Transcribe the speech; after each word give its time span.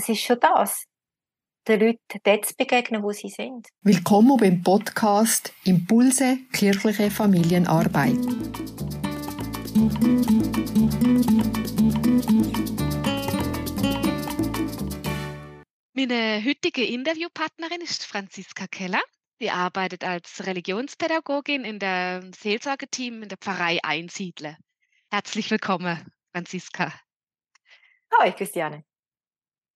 es 0.00 0.08
ist 0.08 0.22
schon 0.22 0.40
das, 0.40 0.86
den 1.68 1.80
Leuten 1.80 2.20
dort 2.22 2.46
zu 2.46 2.54
begegnen, 2.56 3.02
wo 3.02 3.12
sie 3.12 3.28
sind. 3.28 3.68
Willkommen 3.82 4.38
beim 4.38 4.62
Podcast 4.62 5.52
Impulse 5.64 6.38
kirchliche 6.54 7.10
Familienarbeit. 7.10 8.16
Meine 15.92 16.42
heutige 16.46 16.84
Interviewpartnerin 16.86 17.82
ist 17.82 18.06
Franziska 18.06 18.66
Keller. 18.68 19.02
Sie 19.38 19.50
arbeitet 19.50 20.02
als 20.02 20.46
Religionspädagogin 20.46 21.64
in 21.64 21.78
der 21.78 22.22
Seelsorgeteam 22.34 23.22
in 23.22 23.28
der 23.28 23.38
Pfarrei 23.38 23.78
Einsiedle. 23.82 24.56
Herzlich 25.10 25.50
willkommen, 25.50 26.10
Franziska. 26.32 26.94
Hi, 28.18 28.32
Christiane. 28.32 28.84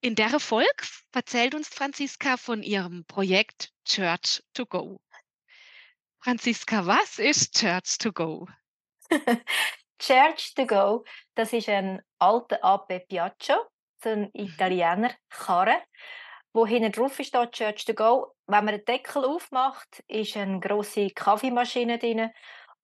In 0.05 0.16
der 0.16 0.39
Folge 0.39 0.68
erzählt 1.14 1.55
uns 1.55 1.66
Franziska 1.66 2.37
von 2.37 2.62
ihrem 2.62 3.06
Projekt 3.06 3.73
Church 3.87 4.45
to 4.52 4.66
Go. 4.66 5.01
Franziska, 6.23 6.84
was 6.84 7.19
ist 7.19 7.59
Church 7.59 7.96
to 7.96 8.12
Go? 8.12 8.46
Church 9.98 10.52
to 10.56 10.66
Go, 10.66 11.06
das 11.34 11.55
ist 11.55 11.70
ein 11.70 12.02
alter 12.19 12.62
Ape 12.62 13.01
Piaggio, 13.09 13.56
so 14.02 14.10
ein 14.10 14.24
mhm. 14.24 14.30
Italiener 14.34 15.15
Karre, 15.30 15.80
wo 16.52 16.66
hinten 16.66 16.93
drauf 16.93 17.18
steht 17.18 17.52
Church 17.52 17.87
to 17.87 17.95
Go. 17.95 18.34
Wenn 18.46 18.66
man 18.66 18.77
den 18.77 18.84
Deckel 18.84 19.24
aufmacht, 19.24 20.05
ist 20.07 20.37
eine 20.37 20.60
große 20.60 21.12
Kaffeemaschine 21.12 21.98
drin 21.98 22.30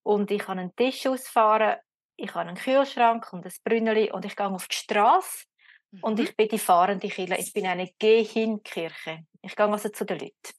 und 0.02 0.30
ich 0.30 0.40
kann 0.40 0.58
einen 0.58 0.74
Tisch 0.74 1.06
ausfahren, 1.06 1.76
ich 2.16 2.34
habe 2.34 2.48
einen 2.48 2.56
Kühlschrank 2.56 3.30
und 3.34 3.44
ein 3.44 3.52
Brünneli 3.62 4.10
und 4.10 4.24
ich 4.24 4.36
gehe 4.36 4.46
auf 4.46 4.68
die 4.68 4.76
Straße 4.76 5.49
Mhm. 5.92 6.00
Und 6.02 6.20
ich 6.20 6.36
bin 6.36 6.48
die 6.48 6.58
fahrende 6.58 7.08
Kirche. 7.08 7.36
Ich 7.36 7.52
bin 7.52 7.66
eine 7.66 7.90
Geh-Hin-Kirche. 7.98 9.26
Ich 9.42 9.56
gehe 9.56 9.66
also 9.66 9.88
zu 9.88 10.04
den 10.04 10.18
Leuten. 10.18 10.54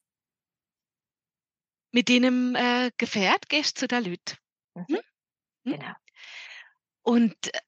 Mit 1.92 2.10
deinem 2.10 2.56
äh, 2.56 2.92
Gefährt 2.98 3.50
gehst 3.50 3.78
du 3.78 3.80
zu 3.82 3.88
den 3.88 4.04
Leuten? 4.04 4.38
Mhm. 4.76 4.86
Hm? 4.88 5.02
hm? 5.66 5.74
Genau. 5.74 5.94
Und 7.04 7.54
äh, 7.54 7.60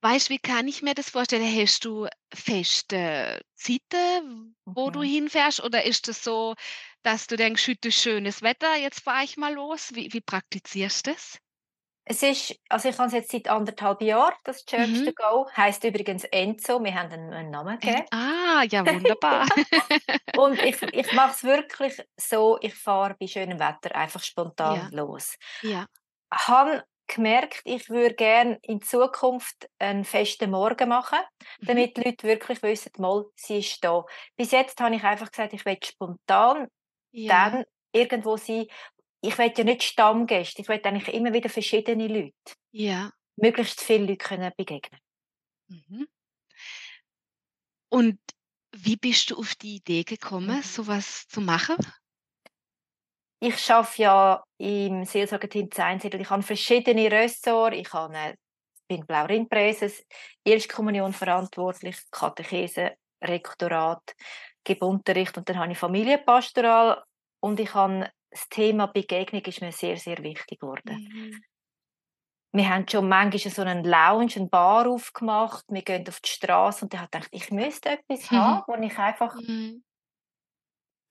weißt 0.00 0.30
wie 0.30 0.38
kann 0.38 0.68
ich 0.68 0.82
mir 0.82 0.94
das 0.94 1.10
vorstellen? 1.10 1.44
Hast 1.44 1.84
du 1.84 2.08
feste 2.32 3.42
Zeiten, 3.54 4.56
wo 4.64 4.88
mhm. 4.88 4.92
du 4.92 5.02
hinfährst? 5.02 5.62
Oder 5.62 5.84
ist 5.84 6.08
es 6.08 6.16
das 6.16 6.24
so, 6.24 6.54
dass 7.02 7.26
du 7.26 7.36
denkst, 7.36 7.66
heute 7.68 7.88
ist 7.88 8.02
schönes 8.02 8.42
Wetter, 8.42 8.76
jetzt 8.76 9.00
fahre 9.00 9.24
ich 9.24 9.36
mal 9.36 9.54
los? 9.54 9.94
Wie, 9.94 10.12
wie 10.12 10.20
praktizierst 10.20 11.06
du 11.06 11.12
das? 11.12 11.38
Es 12.10 12.22
ist, 12.22 12.58
also 12.70 12.88
ich 12.88 12.98
habe 12.98 13.08
es 13.08 13.12
jetzt 13.12 13.30
seit 13.30 13.48
anderthalb 13.48 14.00
Jahren, 14.00 14.34
das 14.44 14.64
Church 14.64 14.88
mhm. 14.88 15.04
to 15.04 15.12
Go. 15.12 15.46
Heißt 15.54 15.84
übrigens 15.84 16.24
Enzo, 16.24 16.82
wir 16.82 16.94
haben 16.94 17.12
einen 17.12 17.50
Namen 17.50 17.78
gegeben. 17.78 18.04
Ah, 18.10 18.64
ja, 18.70 18.86
wunderbar. 18.86 19.46
und 20.38 20.58
ich, 20.62 20.82
ich 20.82 21.12
mache 21.12 21.32
es 21.32 21.44
wirklich 21.44 22.02
so, 22.16 22.56
ich 22.62 22.74
fahre 22.74 23.14
bei 23.20 23.26
schönem 23.26 23.60
Wetter 23.60 23.94
einfach 23.94 24.22
spontan 24.22 24.88
ja. 24.90 24.98
los. 24.98 25.36
Ja. 25.60 25.86
habe 26.32 26.82
gemerkt, 27.08 27.60
ich 27.64 27.90
würde 27.90 28.14
gerne 28.14 28.58
in 28.62 28.80
Zukunft 28.80 29.68
einen 29.78 30.04
festen 30.04 30.50
Morgen 30.50 30.88
machen, 30.88 31.18
mhm. 31.60 31.66
damit 31.66 31.96
die 31.96 32.02
Leute 32.02 32.26
wirklich 32.26 32.62
wissen, 32.62 32.92
mal, 32.98 33.26
sie 33.34 33.58
ist 33.58 33.84
da. 33.84 34.04
Bis 34.36 34.52
jetzt 34.52 34.80
habe 34.80 34.94
ich 34.94 35.04
einfach 35.04 35.30
gesagt, 35.30 35.52
ich 35.52 35.64
will 35.66 35.78
spontan 35.84 36.68
ja. 37.10 37.50
dann 37.50 37.64
irgendwo 37.92 38.36
sein, 38.36 38.66
ich 39.20 39.36
will 39.38 39.52
ja 39.56 39.64
nicht 39.64 39.82
Stammgäste, 39.82 40.62
ich 40.62 40.68
will 40.68 40.80
eigentlich 40.82 41.14
immer 41.14 41.32
wieder 41.32 41.48
verschiedene 41.48 42.06
Leute. 42.06 42.54
Ja. 42.70 43.10
Möglichst 43.36 43.80
viele 43.80 44.06
Leute 44.06 44.16
können 44.18 44.52
begegnen. 44.56 45.00
Mhm. 45.68 46.08
Und 47.90 48.18
wie 48.72 48.96
bist 48.96 49.30
du 49.30 49.38
auf 49.38 49.54
die 49.54 49.76
Idee 49.76 50.04
gekommen, 50.04 50.56
mhm. 50.56 50.62
sowas 50.62 51.26
zu 51.28 51.40
machen? 51.40 51.76
Ich 53.40 53.70
arbeite 53.70 54.02
ja 54.02 54.44
im 54.58 55.04
Seelsorgeteam 55.04 55.70
Zeinsiedel. 55.70 56.20
Ich 56.20 56.30
habe 56.30 56.42
verschiedene 56.42 57.10
Ressorts. 57.10 57.76
Ich 57.76 57.92
habe 57.92 58.34
bin 58.88 59.06
Blaurinpräses, 59.06 60.04
Erstkommunion 60.44 61.12
verantwortlich, 61.12 61.98
Katechese, 62.10 62.96
Rektorat, 63.22 64.14
gebe 64.64 64.86
Unterricht 64.86 65.36
und 65.36 65.48
dann 65.48 65.58
habe 65.58 65.72
ich 65.72 65.78
Familienpastoral 65.78 67.04
und 67.40 67.60
ich 67.60 67.74
habe 67.74 68.10
das 68.30 68.48
Thema 68.48 68.86
Begegnung 68.86 69.42
ist 69.42 69.60
mir 69.60 69.72
sehr, 69.72 69.96
sehr 69.96 70.18
wichtig 70.22 70.60
geworden. 70.60 71.08
Mhm. 71.12 71.44
Wir 72.52 72.68
haben 72.70 72.88
schon 72.88 73.08
manchmal 73.08 73.52
so 73.52 73.62
einen 73.62 73.84
Lounge, 73.84 74.36
eine 74.36 74.48
Bar 74.48 74.88
aufgemacht. 74.88 75.64
Wir 75.68 75.82
gehen 75.82 76.08
auf 76.08 76.20
die 76.20 76.30
Straße 76.30 76.84
und 76.84 76.94
ich 76.94 77.00
habe 77.00 77.10
gedacht, 77.10 77.28
ich 77.30 77.50
müsste 77.50 77.90
etwas 77.90 78.30
mhm. 78.30 78.36
haben, 78.36 78.62
wo 78.66 78.74
ich 78.82 78.98
einfach 78.98 79.34
mhm. 79.34 79.84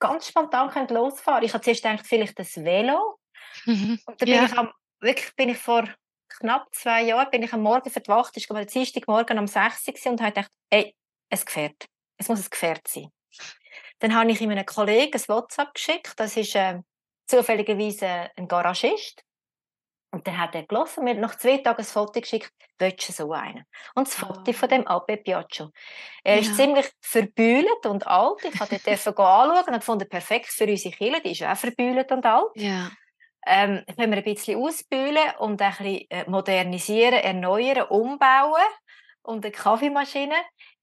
ganz 0.00 0.28
spontan 0.28 0.88
losfahren. 0.88 1.44
Ich 1.44 1.54
habe 1.54 1.62
zuerst 1.62 1.82
gedacht, 1.82 2.06
vielleicht 2.06 2.38
das 2.38 2.56
Velo. 2.56 3.18
Und 3.66 4.00
dann 4.06 4.16
bin 4.18 4.28
ja. 4.28 4.44
ich 4.44 4.58
am, 4.58 4.70
wirklich 5.00 5.34
bin 5.36 5.48
ich 5.48 5.58
vor 5.58 5.88
knapp 6.28 6.68
zwei 6.74 7.04
Jahren 7.04 7.30
bin 7.30 7.42
ich 7.42 7.52
am 7.52 7.62
Morgen 7.62 7.90
verwacht, 7.90 8.36
ist 8.36 8.50
am 8.50 8.66
Dienstagmorgen 8.66 9.38
um 9.38 9.46
6 9.46 9.86
Uhr 9.86 10.12
und 10.12 10.20
habe 10.20 10.32
gedacht, 10.32 10.50
ey, 10.70 10.94
ein 11.30 11.40
Gefährt. 11.40 11.86
Es 12.16 12.28
muss 12.28 12.44
ein 12.44 12.50
Gefährt 12.50 12.86
sein. 12.86 13.10
Dann 14.00 14.14
habe 14.14 14.30
ich 14.30 14.40
ihm 14.40 14.50
einem 14.50 14.66
Kollegen 14.66 15.16
ein 15.16 15.28
WhatsApp 15.28 15.74
geschickt. 15.74 16.12
Das 16.16 16.36
ist 16.36 16.54
äh, 16.54 16.80
zufälligerweise 17.28 18.30
ein 18.36 18.48
Garagist. 18.48 19.22
Und 20.10 20.26
dann 20.26 20.38
hat 20.38 20.54
er 20.54 20.62
gelesen, 20.62 21.04
mir 21.04 21.14
nach 21.14 21.36
zwei 21.36 21.58
Tagen 21.58 21.80
ein 21.80 21.84
Foto 21.84 22.20
geschickt, 22.20 22.52
willst 22.78 23.08
du 23.08 23.12
so 23.12 23.30
einen? 23.32 23.64
Und 23.94 24.08
das 24.08 24.22
oh. 24.22 24.26
Foto 24.26 24.52
von 24.54 24.68
dem 24.70 24.86
Abe 24.86 25.18
Piaggio. 25.18 25.70
Er 26.24 26.36
ja. 26.36 26.40
ist 26.40 26.56
ziemlich 26.56 26.90
verbühlt 27.00 27.84
und 27.84 28.06
alt. 28.06 28.42
Ich 28.44 28.58
habe 28.58 28.78
den 28.78 28.94
anschauen 28.96 29.64
und 29.66 29.74
gefunden, 29.74 30.08
perfekt 30.08 30.46
für 30.46 30.64
unsere 30.64 30.94
Kinder. 30.94 31.20
Die 31.20 31.32
ist 31.32 31.42
auch 31.42 31.56
verbühlt 31.56 32.10
und 32.10 32.24
alt. 32.24 32.50
Ja. 32.54 32.90
Ähm, 33.46 33.84
können 33.96 34.12
wir 34.12 34.18
ein 34.18 34.24
bisschen 34.24 34.58
ausbühlen 34.58 35.30
und 35.38 35.60
ein 35.60 35.70
bisschen 35.70 36.10
äh, 36.10 36.28
modernisieren, 36.28 37.14
erneuern, 37.14 37.88
umbauen 37.88 38.62
und 39.22 39.44
eine 39.44 39.52
Kaffeemaschine, 39.52 40.34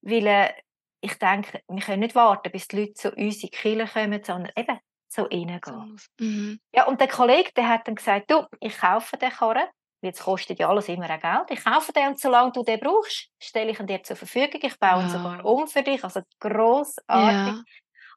weil 0.02 0.28
äh, 0.28 0.54
ich 1.02 1.16
denke, 1.16 1.62
wir 1.68 1.82
können 1.82 2.00
nicht 2.00 2.16
warten, 2.16 2.52
bis 2.52 2.68
die 2.68 2.78
Leute 2.78 2.94
zu 2.94 3.12
unsere 3.12 3.50
Kirche 3.50 3.88
kommen, 3.92 4.24
sondern 4.24 4.52
eben 4.56 4.80
so 5.16 5.24
reingehen. 5.24 5.98
Mhm. 6.20 6.60
Ja, 6.74 6.86
und 6.86 7.00
der 7.00 7.08
Kollege, 7.08 7.52
der 7.56 7.70
hat 7.70 7.88
dann 7.88 7.96
gesagt, 7.96 8.30
du, 8.30 8.46
ich 8.60 8.78
kaufe 8.78 9.18
den 9.18 9.30
Karren, 9.30 9.68
jetzt 10.02 10.24
kostet 10.24 10.60
ja 10.60 10.70
alles 10.70 10.88
immer 10.90 11.10
ein 11.10 11.20
Geld, 11.20 11.50
ich 11.50 11.64
kaufe 11.64 11.92
den 11.94 12.10
und 12.10 12.20
solange 12.20 12.52
du 12.52 12.64
den 12.64 12.80
brauchst, 12.80 13.30
stelle 13.42 13.72
ich 13.72 13.80
ihn 13.80 13.88
dir 13.88 14.04
zur 14.04 14.16
Verfügung, 14.16 14.60
ich 14.62 14.80
baue 14.80 15.04
ihn 15.04 15.10
sogar 15.10 15.44
um 15.44 15.68
für 15.68 15.82
dich, 15.82 16.04
also 16.04 16.22
grossartig. 16.40 17.56
Ja. 17.56 17.64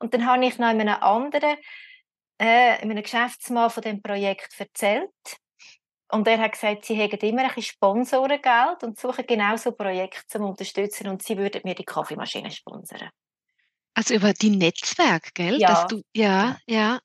Und 0.00 0.14
dann 0.14 0.26
habe 0.26 0.44
ich 0.44 0.58
noch 0.58 0.70
in 0.70 0.80
einem 0.80 1.02
anderen, 1.02 1.56
äh, 2.40 2.82
in 2.82 2.90
einem 2.90 3.02
Geschäftsmann 3.02 3.70
von 3.70 3.82
dem 3.82 4.02
Projekt 4.02 4.54
erzählt. 4.58 5.10
Und 6.10 6.26
er 6.26 6.38
hat 6.38 6.52
gesagt, 6.52 6.86
sie 6.86 6.94
hätten 6.94 7.24
immer 7.26 7.42
ein 7.42 7.48
bisschen 7.48 7.74
Sponsorengeld 7.74 8.82
und 8.82 8.98
suchen 8.98 9.26
genau 9.26 9.56
so 9.56 9.72
Projekte 9.72 10.26
zum 10.26 10.44
Unterstützen 10.44 11.08
und 11.08 11.22
sie 11.22 11.36
würden 11.36 11.60
mir 11.64 11.74
die 11.74 11.84
Kaffeemaschine 11.84 12.50
sponsern. 12.50 13.10
Also 13.94 14.14
über 14.14 14.32
die 14.32 14.50
Netzwerke, 14.50 15.30
gell? 15.34 15.60
Ja. 15.60 15.86
Du, 15.86 16.02
ja, 16.14 16.58
ja. 16.66 17.00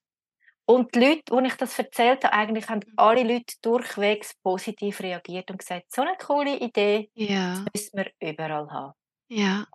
Und 0.66 0.96
die 0.96 1.00
Leute, 1.00 1.24
wo 1.30 1.40
ich 1.40 1.56
das 1.56 1.78
erzählt 1.78 2.24
habe, 2.24 2.34
eigentlich 2.34 2.70
haben 2.70 2.82
alle 2.96 3.24
Leute 3.24 3.56
durchwegs 3.62 4.34
positiv 4.42 5.02
reagiert 5.02 5.52
und 5.52 5.58
gesagt, 5.58 5.92
so 5.92 6.02
eine 6.04 6.16
coole 6.18 6.58
Idee, 6.58 7.10
ja. 7.16 7.64
das 7.74 7.74
müssen 7.74 7.98
wir 7.98 8.30
überall 8.30 8.70
haben. 8.72 8.94
Ja. 9.28 9.66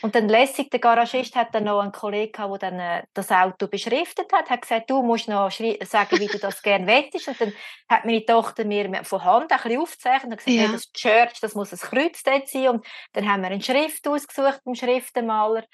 Und 0.00 0.14
dann 0.14 0.28
lässig, 0.28 0.70
der 0.70 0.80
Garagist 0.80 1.36
hat 1.36 1.54
dann 1.54 1.64
noch 1.64 1.80
einen 1.80 1.92
Kollegen 1.92 2.32
der 2.32 2.58
dann 2.58 2.80
äh, 2.80 3.02
das 3.14 3.30
Auto 3.30 3.68
beschriftet 3.68 4.32
hat, 4.32 4.50
hat 4.50 4.62
gesagt, 4.62 4.90
du 4.90 5.02
musst 5.02 5.28
noch 5.28 5.50
sagen, 5.50 6.18
wie 6.18 6.26
du 6.26 6.38
das 6.38 6.62
gerne 6.62 6.86
wettest. 6.86 7.28
Und 7.28 7.40
dann 7.40 7.52
hat 7.88 8.04
meine 8.04 8.24
Tochter 8.24 8.64
mir 8.64 9.04
von 9.04 9.24
Hand 9.24 9.52
ein 9.52 9.58
bisschen 9.58 9.80
aufgezeichnet 9.80 10.30
und 10.32 10.36
gesagt, 10.38 10.56
ja. 10.56 10.62
hey, 10.62 10.72
das 10.72 10.92
Church, 10.92 11.40
das 11.40 11.54
muss 11.54 11.72
ein 11.72 11.78
Kreuz 11.78 12.22
dort 12.22 12.48
sein. 12.48 12.68
Und 12.68 12.86
dann 13.12 13.28
haben 13.30 13.42
wir 13.42 13.50
eine 13.50 13.62
Schrift 13.62 14.06
ausgesucht 14.08 14.60
beim 14.64 14.74
Schriftenmaler. 14.74 15.64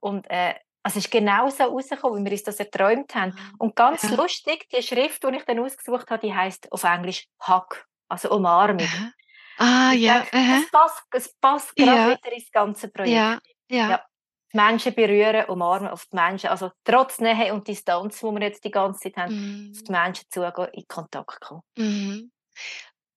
Und 0.00 0.28
äh, 0.30 0.54
also 0.82 0.98
es 0.98 1.04
ist 1.04 1.10
genau 1.10 1.48
so 1.50 1.64
rausgekommen, 1.64 2.20
wie 2.20 2.30
wir 2.30 2.32
uns 2.32 2.42
das 2.42 2.58
erträumt 2.58 3.14
haben. 3.14 3.34
Ah, 3.36 3.52
und 3.58 3.76
ganz 3.76 4.02
ja. 4.02 4.16
lustig, 4.16 4.66
die 4.70 4.82
Schrift, 4.82 5.22
die 5.22 5.36
ich 5.36 5.44
dann 5.44 5.58
ausgesucht 5.58 6.10
habe, 6.10 6.26
die 6.26 6.34
heißt 6.34 6.72
auf 6.72 6.84
Englisch 6.84 7.26
Hug, 7.46 7.86
also 8.08 8.30
Umarmung. 8.30 8.80
Ja. 8.80 9.12
Ah, 9.58 9.92
ich 9.92 10.00
ja. 10.00 10.20
Denke, 10.20 10.64
es 10.64 10.70
passt, 10.70 11.04
es 11.12 11.34
passt 11.38 11.76
gerade 11.76 11.90
ja. 11.90 12.06
wieder 12.10 12.32
ins 12.32 12.50
ganze 12.50 12.88
Projekt. 12.88 13.42
Ja. 13.68 13.88
Ja. 13.88 14.04
Menschen 14.52 14.94
berühren, 14.94 15.44
umarmen 15.46 15.88
auf 15.88 16.06
die 16.06 16.16
Menschen, 16.16 16.50
also 16.50 16.72
trotz 16.82 17.20
Nähe 17.20 17.54
und 17.54 17.68
Distanz, 17.68 18.18
die 18.18 18.26
wir 18.26 18.40
jetzt 18.40 18.64
die 18.64 18.70
ganze 18.70 19.00
Zeit 19.00 19.16
haben, 19.16 19.68
mm. 19.68 19.72
auf 19.72 19.82
die 19.84 19.92
Menschen 19.92 20.24
zugehen, 20.28 20.68
in 20.72 20.88
Kontakt 20.88 21.40
kommen. 21.40 21.62
Mm. 21.76 22.30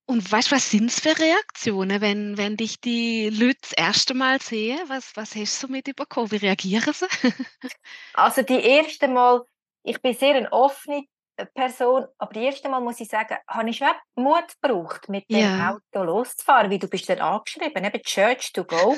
Und 0.05 0.29
weißt 0.29 0.51
du, 0.51 0.55
was 0.55 0.69
sind 0.69 0.89
es 0.89 0.99
für 0.99 1.17
Reaktionen, 1.17 2.01
wenn, 2.01 2.37
wenn 2.37 2.57
dich 2.57 2.81
die 2.81 3.29
Leute 3.29 3.59
das 3.61 3.71
erste 3.73 4.13
Mal 4.13 4.41
sehen? 4.41 4.79
Was, 4.87 5.15
was 5.15 5.35
hast 5.35 5.63
du 5.63 5.67
mit 5.69 5.95
bekommen? 5.95 6.31
Wie 6.31 6.37
reagieren 6.37 6.93
sie? 6.93 7.07
also 8.13 8.41
die 8.41 8.61
erste 8.61 9.07
Mal, 9.07 9.43
ich 9.83 10.01
bin 10.01 10.13
sehr 10.13 10.35
eine 10.35 10.51
offene 10.51 11.05
Person, 11.53 12.05
aber 12.17 12.33
die 12.33 12.43
erste 12.43 12.69
Mal 12.69 12.81
muss 12.81 12.99
ich 12.99 13.07
sagen, 13.07 13.37
habe 13.47 13.69
ich 13.69 13.77
schon 13.77 13.87
Mut 14.15 14.45
gebraucht, 14.61 15.07
mit 15.09 15.29
dem 15.31 15.39
ja. 15.39 15.71
Auto 15.71 16.03
loszufahren, 16.03 16.69
wie 16.69 16.79
du 16.79 16.87
bist 16.87 17.09
dann 17.09 17.19
angeschrieben, 17.19 17.83
eben 17.83 18.01
Church 18.03 18.51
to 18.51 18.65
go. 18.65 18.97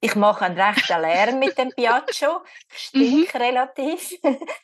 Ich 0.00 0.14
mache 0.14 0.44
einen 0.44 0.60
rechten 0.60 1.00
Lärm 1.00 1.38
mit 1.38 1.56
dem 1.56 1.70
Piaggio, 1.70 2.44
stink 2.68 3.32
mhm. 3.32 3.40
relativ. 3.40 4.12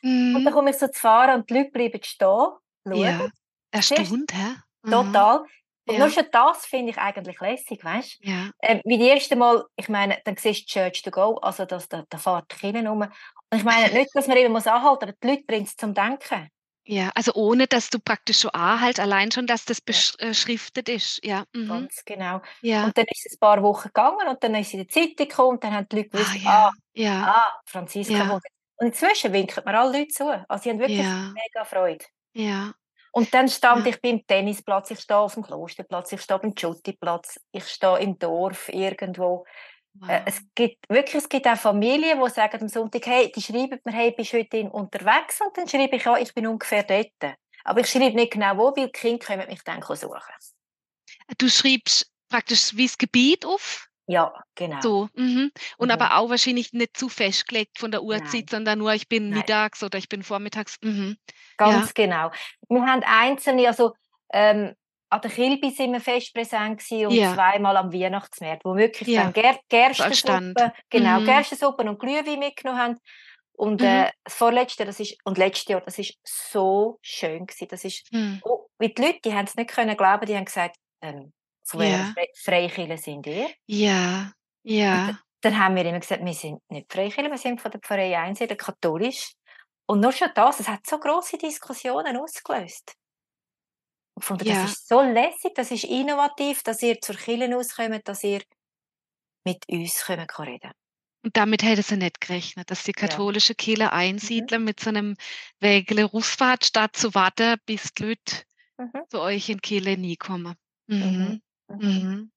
Mhm. 0.01 0.35
Und 0.35 0.45
dann 0.45 0.53
komme 0.53 0.69
ich 0.69 0.77
so 0.77 0.87
zu 0.87 0.99
fahren 0.99 1.39
und 1.39 1.49
die 1.49 1.55
Leute 1.55 1.71
bleiben 1.71 2.03
stehen, 2.03 2.27
schauen. 2.27 2.95
Ja. 2.95 3.27
Erstaunt, 3.71 4.33
hä? 4.33 4.55
Mhm. 4.83 4.91
Total. 4.91 5.45
Und 5.85 5.95
ja. 5.95 5.99
nur 5.99 6.09
schon 6.11 6.25
das 6.31 6.65
finde 6.67 6.91
ich 6.91 6.97
eigentlich 6.99 7.39
lässig, 7.39 7.83
weißt 7.83 8.19
du? 8.21 8.29
Ja. 8.29 8.51
Ähm, 8.61 8.81
wie 8.85 8.99
das 8.99 9.07
erste 9.07 9.35
Mal, 9.35 9.65
ich 9.75 9.89
meine, 9.89 10.19
dann 10.23 10.37
siehst 10.37 10.63
du 10.63 10.79
Church 10.79 11.01
to 11.01 11.09
go, 11.09 11.37
also 11.37 11.65
das, 11.65 11.89
da, 11.89 12.05
da 12.07 12.17
fährt 12.19 12.51
die 12.51 12.57
Kinder 12.57 12.87
rum. 12.87 13.01
Und 13.01 13.57
ich 13.57 13.63
meine 13.63 13.91
nicht, 13.93 14.11
dass 14.13 14.27
man 14.27 14.37
immer 14.37 14.49
muss 14.49 14.67
anhalten 14.67 15.07
muss, 15.07 15.09
aber 15.09 15.13
die 15.23 15.27
Leute 15.27 15.43
bringen 15.47 15.65
es 15.65 15.75
zum 15.75 15.93
Denken. 15.93 16.49
Ja, 16.85 17.11
also 17.13 17.33
ohne, 17.35 17.67
dass 17.67 17.89
du 17.91 17.99
praktisch 17.99 18.39
schon 18.39 18.51
halt 18.51 18.99
allein 18.99 19.31
schon, 19.31 19.45
dass 19.45 19.65
das 19.65 19.79
beschriftet 19.79 20.89
ist. 20.89 21.23
Ja, 21.23 21.43
mhm. 21.53 21.67
ganz 21.67 22.03
genau. 22.03 22.41
Ja. 22.61 22.85
Und 22.85 22.97
dann 22.97 23.05
ist 23.05 23.27
es 23.27 23.33
ein 23.33 23.39
paar 23.39 23.61
Wochen 23.61 23.89
gegangen 23.89 24.27
und 24.27 24.43
dann 24.43 24.55
ist 24.55 24.71
sie 24.71 24.77
in 24.77 24.87
der 24.87 24.89
Zeitung 24.89 25.27
gekommen 25.27 25.49
und 25.49 25.63
dann 25.63 25.73
haben 25.73 25.87
die 25.91 25.97
Leute 25.97 26.09
gewusst, 26.09 26.31
ah, 26.33 26.37
ja. 26.37 26.51
ah, 26.51 26.73
ja. 26.93 27.23
ah 27.25 27.61
Franziska 27.65 28.13
ja. 28.13 28.39
Und 28.77 28.87
inzwischen 28.87 29.33
winken 29.33 29.63
mir 29.65 29.79
alle 29.79 29.99
Leute 29.99 30.07
zu. 30.07 30.45
Also 30.47 30.63
sie 30.63 30.69
haben 30.71 30.79
wirklich 30.79 31.05
mega 31.05 31.65
Freude. 31.65 32.05
Ja. 32.33 32.73
Und 33.11 33.33
dann 33.33 33.47
stand 33.49 33.87
ich 33.87 34.01
beim 34.01 34.25
Tennisplatz, 34.25 34.91
ich 34.91 34.99
stehe 34.99 35.19
auf 35.19 35.33
dem 35.33 35.43
Klosterplatz, 35.43 36.11
ich 36.11 36.21
stehe 36.21 36.39
beim 36.39 36.53
Schuttiplatz, 36.57 37.39
ich 37.51 37.67
stehe 37.67 37.99
im 37.99 38.17
Dorf 38.19 38.69
irgendwo. 38.69 39.45
Äh, 40.03 40.19
wow. 40.19 40.21
Es 40.25 40.41
gibt 40.53 40.87
wirklich, 40.89 41.15
es 41.15 41.29
gibt 41.29 41.47
auch 41.47 41.57
Familien, 41.57 42.21
die 42.23 42.29
sagen 42.29 42.61
am 42.61 42.67
Sonntag, 42.67 43.05
hey, 43.07 43.31
die 43.31 43.41
schreiben 43.41 43.79
mir, 43.83 43.91
hey, 43.91 44.11
bist 44.11 44.33
du 44.33 44.37
heute 44.37 44.69
unterwegs? 44.69 45.41
Und 45.41 45.57
dann 45.57 45.67
schreibe 45.67 45.95
ich, 45.95 46.03
ja, 46.03 46.17
ich 46.17 46.33
bin 46.33 46.47
ungefähr 46.47 46.83
dort. 46.83 47.35
Aber 47.63 47.81
ich 47.81 47.87
schreibe 47.87 48.15
nicht 48.15 48.33
genau 48.33 48.57
wo, 48.57 48.75
weil 48.75 48.87
die 48.87 48.91
Kinder 48.91 49.25
können 49.25 49.47
mich 49.47 49.63
dann 49.63 49.81
suchen. 49.81 50.33
Du 51.37 51.49
schreibst 51.49 52.11
praktisch 52.29 52.75
wie 52.75 52.85
das 52.85 52.97
Gebiet 52.97 53.45
auf? 53.45 53.88
Ja, 54.09 54.33
genau. 54.55 54.81
So, 54.81 55.09
mhm. 55.13 55.51
Und 55.77 55.87
mhm. 55.89 55.91
aber 55.91 56.17
auch 56.17 56.31
wahrscheinlich 56.31 56.73
nicht 56.73 56.97
zu 56.97 57.09
festgelegt 57.09 57.77
von 57.77 57.91
der 57.91 58.01
Uhrzeit, 58.01 58.33
Nein. 58.33 58.47
sondern 58.49 58.79
nur, 58.79 58.91
ich 58.93 59.07
bin 59.07 59.29
Nein. 59.29 59.39
mittags 59.39 59.83
oder 59.83 59.99
ich 59.99 60.09
bin 60.09 60.23
vormittags. 60.23 60.77
Mhm. 60.81 61.17
Ganz 61.57 61.93
ja. 61.95 62.05
genau. 62.05 62.31
Wir 62.69 62.81
haben 62.81 63.03
einzelne, 63.05 63.67
also 63.67 63.93
ähm, 64.33 64.73
an 65.11 65.21
der 65.21 65.29
Kilby 65.29 65.69
sind 65.69 65.91
wir 65.91 66.01
fest 66.01 66.33
präsent 66.33 66.83
und 66.89 67.11
ja. 67.11 67.35
zweimal 67.35 67.77
am 67.77 67.93
Weihnachtsmarkt, 67.93 68.65
wo 68.65 68.75
wirklich 68.75 69.09
ja. 69.09 69.23
dann 69.23 69.33
Ger 69.33 69.59
Gerstensuppe, 69.69 70.73
genau, 70.89 71.19
mhm. 71.19 71.25
Gerstensuppe 71.25 71.83
und 71.83 71.99
Glühwein 71.99 72.39
mitgenommen 72.39 72.81
haben. 72.81 72.95
Und 73.51 73.81
äh, 73.83 74.05
mhm. 74.05 74.09
das 74.23 74.33
vorletzte, 74.33 74.85
das 74.85 74.99
ist, 74.99 75.17
und 75.23 75.37
letztes 75.37 75.67
Jahr, 75.67 75.81
das 75.81 75.99
ist 75.99 76.17
so 76.23 76.97
schön 77.03 77.45
gewesen. 77.45 77.67
Das 77.69 77.83
ist, 77.83 78.11
mhm. 78.11 78.39
oh, 78.43 78.69
wie 78.79 78.91
die 78.91 79.01
Leute, 79.01 79.19
die 79.23 79.33
haben 79.35 79.45
es 79.45 79.55
nicht 79.55 79.69
können 79.69 79.95
glauben, 79.95 80.25
die 80.25 80.35
haben 80.35 80.45
gesagt, 80.45 80.77
ähm, 81.01 81.31
von 81.69 81.81
ja. 81.81 82.13
welcher 82.15 82.31
Freikirche 82.35 82.97
sind 82.97 83.27
ihr? 83.27 83.49
Ja, 83.65 84.31
ja. 84.63 85.19
Dann 85.41 85.57
haben 85.57 85.75
wir 85.75 85.85
immer 85.85 85.99
gesagt, 85.99 86.23
wir 86.23 86.33
sind 86.33 86.61
nicht 86.69 86.91
Freikirche, 86.91 87.29
wir 87.29 87.37
sind 87.37 87.61
von 87.61 87.71
der 87.71 87.79
Pfarrei 87.79 88.17
Einsiedeln, 88.17 88.57
katholisch. 88.57 89.33
Und 89.85 90.01
nur 90.01 90.11
schon 90.11 90.29
das, 90.35 90.59
es 90.59 90.67
hat 90.67 90.85
so 90.85 90.99
große 90.99 91.37
Diskussionen 91.37 92.17
ausgelöst. 92.17 92.93
Gefunden, 94.15 94.47
ja. 94.47 94.63
Das 94.63 94.71
ist 94.71 94.87
so 94.87 95.01
lässig, 95.01 95.53
das 95.55 95.71
ist 95.71 95.85
innovativ, 95.85 96.61
dass 96.63 96.81
ihr 96.83 96.99
zur 96.99 97.15
Kirche 97.15 97.55
auskommt, 97.55 98.07
dass 98.07 98.23
ihr 98.23 98.41
mit 99.45 99.67
uns 99.69 100.09
reden 100.09 100.27
könnt. 100.27 100.63
Und 101.23 101.35
damit 101.35 101.63
hätte 101.63 101.83
sie 101.83 101.97
nicht 101.97 102.21
gerechnet, 102.21 102.71
dass 102.71 102.83
die 102.83 102.93
katholische. 102.93 103.55
Kirche 103.55 103.91
einsiedeln 103.91 104.61
mhm. 104.61 104.65
mit 104.65 104.79
so 104.79 104.89
einem 104.89 105.15
Rusfahrt, 105.61 106.65
statt 106.65 106.95
zu 106.95 107.13
warten, 107.13 107.57
bis 107.65 107.93
die 107.93 108.03
Leute 108.03 108.43
mhm. 108.77 109.03
zu 109.09 109.19
euch 109.19 109.49
in 109.49 109.61
Kirche 109.61 109.97
nie 109.97 110.15
kommen. 110.15 110.55
Mhm. 110.87 111.41
Mhm. 111.69 111.79
Mhm. 111.79 112.31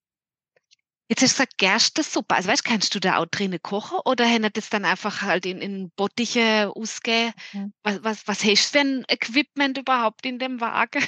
Jetzt 1.08 1.20
hast 1.20 1.38
du 1.38 1.42
gesagt, 1.42 1.58
Gerstensuppe. 1.58 2.34
Also 2.34 2.48
weißt, 2.48 2.64
kannst 2.64 2.94
du 2.94 2.98
da 2.98 3.18
auch 3.18 3.26
drinnen 3.26 3.60
kochen 3.60 3.98
oder 4.06 4.26
haben 4.26 4.50
das 4.50 4.70
dann 4.70 4.86
einfach 4.86 5.20
halt 5.20 5.44
in, 5.44 5.60
in 5.60 5.90
Bottiche 5.90 6.72
ausgehen? 6.74 7.34
Mhm. 7.52 7.74
Was, 7.82 8.02
was, 8.02 8.28
was 8.28 8.44
hast 8.44 8.74
du 8.74 8.78
für 8.78 8.84
ein 8.84 9.04
Equipment 9.08 9.76
überhaupt 9.76 10.24
in 10.24 10.38
dem 10.38 10.60
Wagen? 10.62 11.04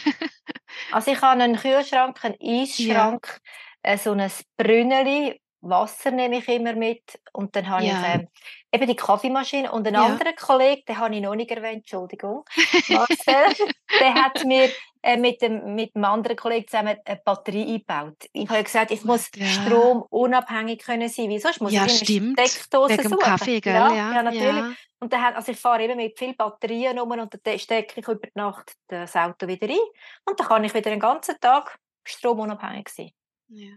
also 0.93 1.11
ich 1.11 1.23
habe 1.23 1.43
einen 1.43 1.57
Kühlschrank, 1.57 2.23
einen 2.23 2.37
Eisschrank, 2.43 3.41
ja. 3.83 3.93
Äh, 3.93 3.97
so 3.97 4.13
ein 4.13 4.31
Brünneli, 4.59 5.41
Wasser 5.69 6.11
nehme 6.11 6.39
ich 6.39 6.49
immer 6.49 6.75
mit 6.75 7.21
und 7.33 7.55
dann 7.57 7.69
habe 7.69 7.85
ja. 7.85 8.01
ich 8.01 8.15
ähm, 8.15 8.29
eben 8.73 8.87
die 8.87 8.97
Kaffeemaschine 8.97 9.71
und 9.71 9.87
einen 9.87 9.97
ja. 9.97 10.07
anderen 10.07 10.35
Kollegen, 10.37 10.83
den 10.89 10.99
habe 10.99 11.15
ich 11.15 11.23
noch 11.23 11.35
nicht 11.35 11.51
erwähnt, 11.51 11.79
Entschuldigung, 11.79 12.45
Marcel, 12.89 13.69
der 14.01 14.15
hat 14.15 14.45
mir 14.45 14.69
äh, 15.03 15.17
mit, 15.17 15.43
dem, 15.43 15.75
mit 15.75 15.95
einem 15.95 16.05
anderen 16.05 16.37
Kollegen 16.37 16.67
zusammen 16.67 16.97
eine 17.05 17.21
Batterie 17.25 17.75
eingebaut. 17.75 18.17
Ich 18.33 18.49
habe 18.49 18.65
gesagt, 18.65 18.91
ich 18.91 19.05
muss 19.05 19.31
ja. 19.37 19.47
stromunabhängig 19.47 20.83
können 20.83 21.09
sein, 21.09 21.29
wieso? 21.29 21.51
Ich 21.51 21.61
muss 21.61 21.73
ja, 21.73 21.89
stimmt. 21.89 22.41
Steckdose 22.41 22.99
Wegen 22.99 23.09
suchen. 23.11 23.19
Kaffee, 23.19 23.61
gell? 23.61 23.75
Ja, 23.75 23.93
ja, 23.93 24.15
ja 24.15 24.23
natürlich. 24.23 24.77
Und 25.01 25.13
dann, 25.13 25.35
also 25.35 25.53
ich 25.53 25.59
fahre 25.59 25.85
immer 25.85 25.97
mit 25.97 26.19
vielen 26.19 26.37
Batterien 26.37 26.99
um 26.99 27.11
und 27.11 27.39
dann 27.43 27.59
stecke 27.59 28.01
ich 28.01 28.09
über 28.09 28.27
die 28.27 28.33
Nacht 28.35 28.73
das 28.89 29.15
Auto 29.15 29.47
wieder 29.47 29.69
ein 29.69 29.77
und 30.25 30.41
dann 30.41 30.47
kann 30.47 30.65
ich 30.65 30.73
wieder 30.73 30.91
den 30.91 31.01
ganzen 31.01 31.39
Tag 31.39 31.79
stromunabhängig 32.05 32.89
sein. 32.89 33.11
Ja. 33.49 33.75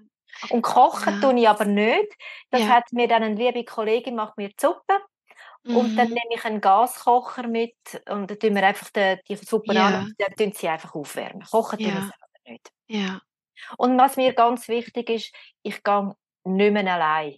Und 0.49 0.61
kochen 0.61 1.15
ja. 1.15 1.19
tue 1.21 1.39
ich 1.39 1.49
aber 1.49 1.65
nicht. 1.65 2.13
Das 2.51 2.61
ja. 2.61 2.67
hat 2.69 2.91
mir 2.91 3.07
dann 3.07 3.23
eine 3.23 3.35
liebe 3.35 3.63
Kollegin 3.63 4.15
macht 4.15 4.37
mir 4.37 4.49
die 4.49 4.55
Suppe. 4.59 4.99
Mhm. 5.63 5.77
Und 5.77 5.95
dann 5.95 6.07
mhm. 6.07 6.13
nehme 6.13 6.35
ich 6.35 6.45
einen 6.45 6.61
Gaskocher 6.61 7.47
mit 7.47 7.75
und 8.09 8.29
dann 8.29 8.39
tun 8.39 8.55
wir 8.55 8.63
einfach 8.63 8.89
die, 8.89 9.17
die 9.27 9.35
Suppe 9.35 9.73
ja. 9.73 9.87
an 9.87 10.05
und 10.05 10.15
dann 10.17 10.35
tun 10.35 10.51
sie 10.53 10.67
einfach 10.67 10.93
aufwärmen. 10.95 11.43
Kochen 11.43 11.79
tue 11.79 11.87
ich 11.87 11.93
selber 11.93 12.39
nicht. 12.45 12.71
Ja. 12.87 13.21
Und 13.77 13.97
was 13.97 14.17
mir 14.17 14.33
ganz 14.33 14.67
wichtig 14.67 15.09
ist, 15.09 15.35
ich 15.63 15.83
gehe 15.83 16.15
nicht 16.45 16.73
mehr 16.73 16.93
allein. 16.93 17.35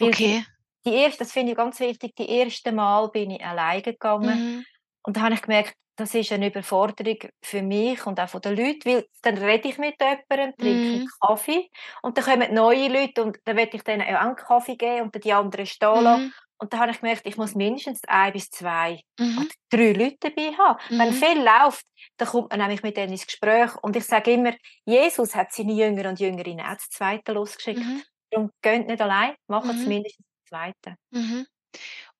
okay. 0.00 0.44
Die, 0.84 0.90
die 0.90 0.96
erste, 0.96 1.20
das 1.20 1.32
finde 1.32 1.52
ich 1.52 1.56
ganz 1.56 1.78
wichtig, 1.80 2.14
die 2.16 2.28
erste 2.28 2.72
Mal 2.72 3.08
bin 3.08 3.30
ich 3.30 3.44
allein 3.44 3.82
gegangen. 3.82 4.56
Mhm. 4.56 4.64
Und 5.04 5.16
da 5.16 5.22
habe 5.22 5.34
ich 5.34 5.42
gemerkt, 5.42 5.74
das 5.96 6.14
ist 6.14 6.32
eine 6.32 6.48
Überforderung 6.48 7.18
für 7.42 7.62
mich 7.62 8.06
und 8.06 8.18
auch 8.18 8.28
von 8.28 8.40
den 8.40 8.56
Leuten, 8.56 8.84
weil 8.86 9.06
dann 9.22 9.38
rede 9.38 9.68
ich 9.68 9.78
mit 9.78 9.96
jemandem, 10.00 10.56
trinke 10.56 11.02
mhm. 11.02 11.08
Kaffee 11.20 11.70
und 12.02 12.16
dann 12.16 12.24
kommen 12.24 12.54
neue 12.54 12.88
Leute 12.88 13.22
und 13.22 13.38
dann 13.44 13.56
werde 13.56 13.76
ich 13.76 13.84
denen 13.84 14.02
auch 14.02 14.20
einen 14.20 14.36
Kaffee 14.36 14.76
geben 14.76 15.02
und 15.02 15.14
dann 15.14 15.22
die 15.22 15.32
anderen 15.32 15.66
stehen 15.66 16.04
lassen. 16.04 16.24
Mhm. 16.24 16.32
Und 16.58 16.72
dann 16.72 16.80
habe 16.80 16.92
ich 16.92 17.00
gemerkt, 17.00 17.22
ich 17.24 17.36
muss 17.36 17.56
mindestens 17.56 18.02
ein 18.06 18.32
bis 18.32 18.48
zwei 18.48 19.00
mhm. 19.18 19.48
drei 19.68 19.92
Leute 19.92 20.30
dabei 20.30 20.52
haben. 20.56 20.78
Mhm. 20.90 20.98
Wenn 20.98 21.12
viel 21.12 21.42
läuft, 21.42 21.84
dann 22.16 22.28
kommt 22.28 22.50
man 22.50 22.60
nämlich 22.60 22.84
mit 22.84 22.96
denen 22.96 23.12
ins 23.12 23.26
Gespräch. 23.26 23.74
Und 23.82 23.96
ich 23.96 24.04
sage 24.04 24.32
immer, 24.32 24.54
Jesus 24.84 25.34
hat 25.34 25.52
seine 25.52 25.72
Jünger 25.72 26.08
und 26.08 26.20
Jüngerinnen 26.20 26.64
auch 26.64 26.74
das 26.74 26.88
Zweite 26.88 27.32
losgeschickt. 27.32 27.80
Mhm. 27.80 28.02
Darum 28.30 28.50
geht 28.62 28.86
nicht 28.86 29.02
allein, 29.02 29.34
machen 29.48 29.70
es 29.70 29.82
mhm. 29.82 29.88
mindestens 29.88 30.24
das 30.24 30.48
Zweite. 30.50 30.96
Mhm. 31.10 31.46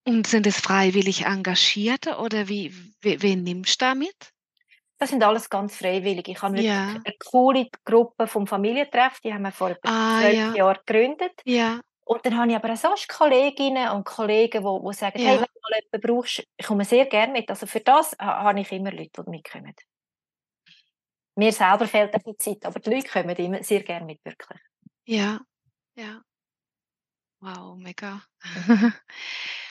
Und 0.04 0.26
sind 0.26 0.46
es 0.46 0.58
freiwillig 0.58 1.24
Engagierte 1.26 2.16
oder 2.16 2.48
wie, 2.48 2.74
wen 3.02 3.44
nimmst 3.44 3.80
du 3.80 3.84
damit? 3.84 4.32
Das 4.98 5.10
sind 5.10 5.22
alles 5.22 5.50
ganz 5.50 5.76
freiwillig. 5.76 6.28
Ich 6.28 6.42
habe 6.42 6.60
ja. 6.60 6.90
eine 7.04 7.14
coole 7.30 7.68
Gruppe 7.84 8.26
vom 8.26 8.46
Familientreff, 8.46 9.20
die 9.20 9.32
haben 9.32 9.42
wir 9.42 9.52
vor 9.52 9.70
etwa 9.70 9.88
ah, 9.88 10.20
zwölf 10.20 10.34
ja. 10.34 10.54
Jahren 10.54 10.78
gegründet. 10.86 11.40
Ja. 11.44 11.80
Und 12.04 12.26
dann 12.26 12.36
habe 12.36 12.50
ich 12.50 12.56
aber 12.56 12.72
auch 12.72 12.76
sonst 12.76 13.08
Kolleginnen 13.08 13.90
und 13.90 14.04
Kollegen, 14.04 14.62
die, 14.62 14.88
die 14.88 14.94
sagen, 14.94 15.18
ja. 15.20 15.28
hey, 15.28 15.36
wenn 15.38 15.46
du 15.46 15.60
mal 15.60 15.80
jemanden 15.80 16.00
brauchst, 16.06 16.46
ich 16.56 16.66
komme 16.66 16.84
sehr 16.84 17.06
gerne 17.06 17.32
mit. 17.32 17.48
Also 17.48 17.66
für 17.66 17.80
das 17.80 18.16
habe 18.18 18.60
ich 18.60 18.70
immer 18.72 18.92
Leute, 18.92 19.24
die 19.24 19.30
mitkommen. 19.30 19.74
Mir 21.36 21.52
selber 21.52 21.86
fehlt 21.86 22.12
ein 22.12 22.20
bisschen 22.20 22.38
Zeit, 22.38 22.66
aber 22.66 22.78
die 22.78 22.90
Leute 22.90 23.08
kommen 23.08 23.34
immer 23.34 23.62
sehr 23.62 23.82
gerne 23.82 24.04
mit, 24.04 24.24
wirklich. 24.24 24.60
Ja, 25.04 25.40
ja. 25.96 26.22
Wow, 27.40 27.76
mega. 27.76 28.22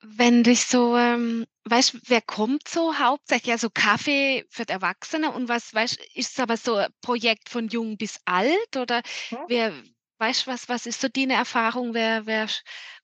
wenn 0.00 0.42
dich 0.42 0.66
so, 0.66 0.96
ähm, 0.96 1.46
weißt 1.64 2.10
wer 2.10 2.20
kommt 2.20 2.68
so 2.68 2.98
hauptsächlich? 2.98 3.52
Also 3.52 3.68
Kaffee 3.70 4.44
für 4.50 4.64
die 4.64 4.72
Erwachsene 4.72 5.30
und 5.30 5.48
was, 5.48 5.74
weißt 5.74 5.98
ist 6.14 6.32
es 6.32 6.40
aber 6.40 6.56
so 6.56 6.76
ein 6.76 6.90
Projekt 7.00 7.48
von 7.48 7.68
jung 7.68 7.96
bis 7.96 8.20
alt 8.24 8.76
oder 8.76 9.02
ja. 9.30 9.44
wer, 9.48 9.72
weißt 10.18 10.46
was, 10.46 10.68
was 10.68 10.86
ist 10.86 11.00
so 11.00 11.08
deine 11.08 11.34
Erfahrung? 11.34 11.94
Wer, 11.94 12.26
wer 12.26 12.48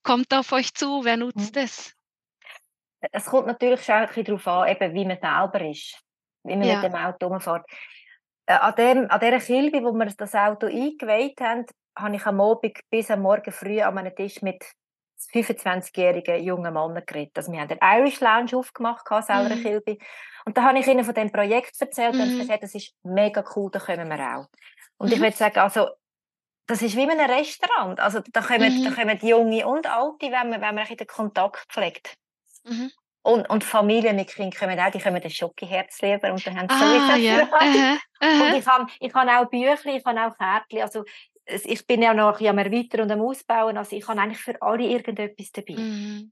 kommt 0.03 0.33
auf 0.33 0.51
euch 0.51 0.73
zu? 0.73 1.03
Wer 1.03 1.17
nutzt 1.17 1.55
ja. 1.55 1.63
das? 1.63 1.93
Es 3.11 3.25
kommt 3.25 3.47
natürlich 3.47 3.83
schon 3.83 3.95
ein 3.95 4.07
bisschen 4.07 4.25
darauf 4.25 4.47
an, 4.47 4.67
eben, 4.69 4.93
wie 4.93 5.05
man 5.05 5.19
selber 5.21 5.69
ist, 5.69 5.97
wie 6.43 6.55
man 6.55 6.67
ja. 6.67 6.81
mit 6.81 6.91
dem 6.91 6.95
Auto 6.95 7.27
rumfährt. 7.27 7.65
Äh, 8.45 8.53
an, 8.53 8.75
dem, 8.75 9.11
an 9.11 9.19
dieser 9.19 9.39
Kilbe, 9.39 9.83
wo 9.83 9.93
wir 9.93 10.05
das 10.05 10.35
Auto 10.35 10.67
eingeweiht 10.67 11.39
haben, 11.39 11.65
habe 11.97 12.15
ich 12.15 12.25
am 12.25 12.41
Abend 12.41 12.77
bis 12.89 13.11
am 13.11 13.21
Morgen 13.21 13.51
früh 13.51 13.81
an 13.81 13.97
einem 13.97 14.15
Tisch 14.15 14.41
mit 14.41 14.63
25-jährigen 15.33 16.43
jungen 16.43 16.73
Mann 16.73 17.01
geredet. 17.05 17.37
Also 17.37 17.51
wir 17.51 17.59
haben 17.59 17.67
den 17.67 17.79
Irish 17.81 18.19
Lounge 18.19 18.55
aufgemacht, 18.55 19.05
selber 19.07 19.55
mhm. 19.55 19.61
Kilby. 19.61 19.99
Und 20.45 20.57
da 20.57 20.63
habe 20.63 20.79
ich 20.79 20.87
ihnen 20.87 21.03
von 21.03 21.13
dem 21.13 21.31
Projekt 21.31 21.79
erzählt 21.79 22.15
mhm. 22.15 22.21
und 22.21 22.39
gesagt, 22.39 22.63
das 22.63 22.75
ist 22.75 22.93
mega 23.03 23.43
cool, 23.55 23.69
da 23.71 23.79
kommen 23.79 24.07
wir 24.09 24.37
auch. 24.37 24.47
Und 24.97 25.07
mhm. 25.07 25.13
ich 25.13 25.19
würde 25.21 25.35
sagen, 25.35 25.59
also, 25.59 25.89
das 26.67 26.81
ist 26.81 26.95
wie 26.95 27.03
in 27.03 27.11
einem 27.11 27.29
Restaurant. 27.29 27.99
Also 27.99 28.21
da 28.31 28.41
kommen, 28.41 28.79
mhm. 28.79 28.83
da 28.83 28.91
kommen 28.91 29.19
junge 29.21 29.67
und 29.67 29.87
alte, 29.87 30.27
wenn 30.31 30.49
man, 30.49 30.61
wenn 30.61 30.75
man 30.75 30.85
den 30.85 31.07
Kontakt 31.07 31.65
pflegt. 31.71 32.15
Mhm. 32.63 32.91
Und, 33.21 33.49
und 33.49 33.63
Familien 33.63 34.15
mit 34.15 34.29
Kindern 34.29 34.57
kommen 34.57 34.79
auch, 34.79 34.91
die 34.91 34.99
kommen 34.99 35.21
den 35.21 35.29
Schokiherz 35.29 36.01
lieber 36.01 36.31
und 36.31 36.45
dann 36.47 36.57
haben 36.57 36.69
sie 36.69 36.75
ah, 36.75 36.79
sowieso 36.79 37.17
ja. 37.17 37.43
uh 37.43 37.47
-huh. 37.47 37.93
Uh 37.93 38.25
-huh. 38.25 38.47
Und 38.47 38.59
ich 38.59 38.65
habe 38.65 38.87
ich 38.99 39.13
hab 39.13 39.27
auch 39.27 39.49
Bücher, 39.49 39.85
ich 39.85 40.05
habe 40.05 40.21
auch 40.21 40.37
Kärtchen. 40.37 40.81
Also 40.81 41.03
ich 41.49 41.85
bin 41.85 42.01
ja 42.01 42.13
noch 42.13 42.39
am 42.41 42.57
Erweitern 42.57 43.01
und 43.01 43.11
am 43.11 43.21
Ausbauen, 43.21 43.77
also 43.77 43.95
ich 43.95 44.07
habe 44.07 44.21
eigentlich 44.21 44.39
für 44.39 44.61
alle 44.61 44.83
irgendetwas 44.85 45.51
dabei. 45.51 45.75
Mhm. 45.75 46.31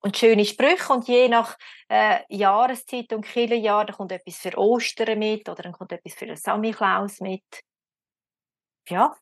Und 0.00 0.16
schöne 0.16 0.44
Sprüche 0.44 0.92
und 0.92 1.08
je 1.08 1.28
nach 1.28 1.58
äh, 1.88 2.20
Jahreszeit 2.28 3.12
und 3.12 3.26
Kirchenjahr, 3.26 3.86
da 3.86 3.92
kommt 3.92 4.12
etwas 4.12 4.36
für 4.36 4.56
Ostern 4.56 5.18
mit 5.18 5.48
oder 5.48 5.62
dann 5.64 5.72
kommt 5.72 5.92
etwas 5.92 6.14
für 6.14 6.26
den 6.26 6.36
Samichlaus 6.36 7.20
mit. 7.20 7.44
Ja. 8.88 9.16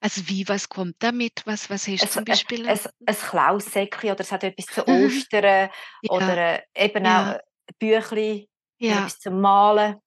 Also 0.00 0.28
wie, 0.28 0.48
was 0.48 0.68
kommt 0.68 0.96
damit? 0.98 1.42
Was, 1.46 1.70
was 1.70 1.86
hast 1.86 2.02
du 2.02 2.08
zum 2.08 2.24
Beispiel? 2.24 2.66
Ein, 2.66 2.78
ein, 2.78 2.90
ein 3.06 3.16
Klaussäckchen 3.16 4.10
oder 4.10 4.20
es 4.20 4.32
hat 4.32 4.44
etwas 4.44 4.66
für 4.66 4.86
Ostern 4.88 5.44
ja. 5.44 5.70
oder 6.08 6.36
äh, 6.36 6.62
eben 6.74 7.04
ja. 7.04 7.36
auch 7.36 7.40
Büchli, 7.78 8.48
ja. 8.78 8.98
etwas 8.98 9.20
zum 9.20 9.40
Malen. 9.40 10.00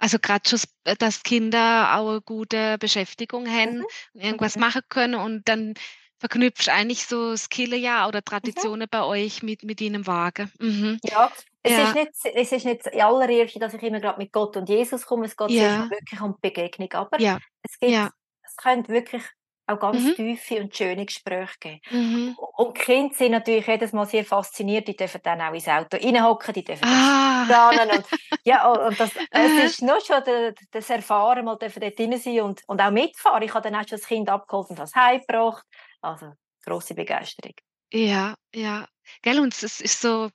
Also 0.00 0.18
gerade 0.18 0.48
schon, 0.48 0.60
äh, 0.84 0.96
dass 0.96 1.22
Kinder 1.22 1.94
auch 1.94 2.08
eine 2.08 2.20
gute 2.22 2.78
Beschäftigung 2.78 3.46
haben 3.48 3.78
mhm. 3.78 3.86
und 4.14 4.20
irgendwas 4.22 4.56
mhm. 4.56 4.62
machen 4.62 4.82
können 4.88 5.14
und 5.14 5.48
dann 5.48 5.74
verknüpfst 6.18 6.68
eigentlich 6.68 7.06
so 7.06 7.36
Skillenjahr 7.36 8.08
oder 8.08 8.20
mhm. 8.20 8.24
Traditionen 8.24 8.86
mhm. 8.86 8.90
bei 8.90 9.04
euch 9.04 9.42
mit, 9.42 9.62
mit 9.62 9.80
ihnen 9.80 10.06
wagen. 10.06 10.50
Mhm. 10.58 10.98
Ja, 11.04 11.30
es, 11.62 11.72
ja. 11.72 11.88
Ist 11.88 11.94
nicht, 11.94 12.10
es 12.34 12.52
ist 12.52 12.64
nicht 12.64 12.86
in 12.86 13.00
allererste, 13.00 13.58
dass 13.58 13.74
ich 13.74 13.82
immer 13.82 14.00
gerade 14.00 14.18
mit 14.18 14.32
Gott 14.32 14.56
und 14.56 14.68
Jesus 14.68 15.04
komme, 15.04 15.26
es 15.26 15.36
geht 15.36 15.50
ja. 15.50 15.88
wirklich 15.90 16.20
um 16.20 16.36
Begegnung, 16.40 16.90
aber 16.92 17.20
ja. 17.20 17.38
es, 17.62 17.78
gibt, 17.78 17.92
ja. 17.92 18.10
es 18.42 18.56
könnte 18.56 18.90
wirklich 18.90 19.22
auch 19.70 19.78
ganz 19.78 20.02
mhm. 20.02 20.14
tiefe 20.14 20.60
und 20.60 20.76
schöne 20.76 21.06
Gespräche 21.06 21.58
geben. 21.60 21.80
Mhm. 21.90 22.36
Und 22.56 22.76
die 22.76 22.80
Kinder 22.80 23.14
sind 23.14 23.32
natürlich 23.32 23.66
jedes 23.66 23.92
Mal 23.92 24.06
sehr 24.06 24.24
fasziniert, 24.24 24.88
die 24.88 24.96
dürfen 24.96 25.20
dann 25.22 25.40
auch 25.40 25.52
ins 25.52 25.68
Auto 25.68 25.96
reinhocken, 25.96 26.54
die 26.54 26.64
dürfen 26.64 26.84
ah. 26.84 27.70
und, 27.70 28.04
ja, 28.44 28.70
und 28.70 28.98
das, 28.98 29.10
es 29.30 29.64
ist 29.64 29.82
nur 29.82 30.00
schon 30.00 30.22
das 30.70 30.90
Erfahren, 30.90 31.44
mal 31.44 31.56
dürfen 31.56 31.80
dort 31.80 31.98
drin 31.98 32.18
sein 32.18 32.40
und, 32.40 32.62
und 32.66 32.80
auch 32.80 32.90
mitfahren. 32.90 33.42
Ich 33.42 33.54
habe 33.54 33.68
dann 33.68 33.80
auch 33.80 33.88
schon 33.88 33.98
das 33.98 34.06
Kind 34.06 34.28
abgeholt 34.28 34.70
und 34.70 34.78
das 34.78 34.94
heimgebracht. 34.94 35.64
Also, 36.00 36.32
grosse 36.64 36.94
Begeisterung. 36.94 37.54
Ja, 37.92 38.34
ja. 38.54 38.86
Gell, 39.22 39.40
und 39.40 39.52
es 39.54 39.80
ist 39.80 40.00
so, 40.00 40.30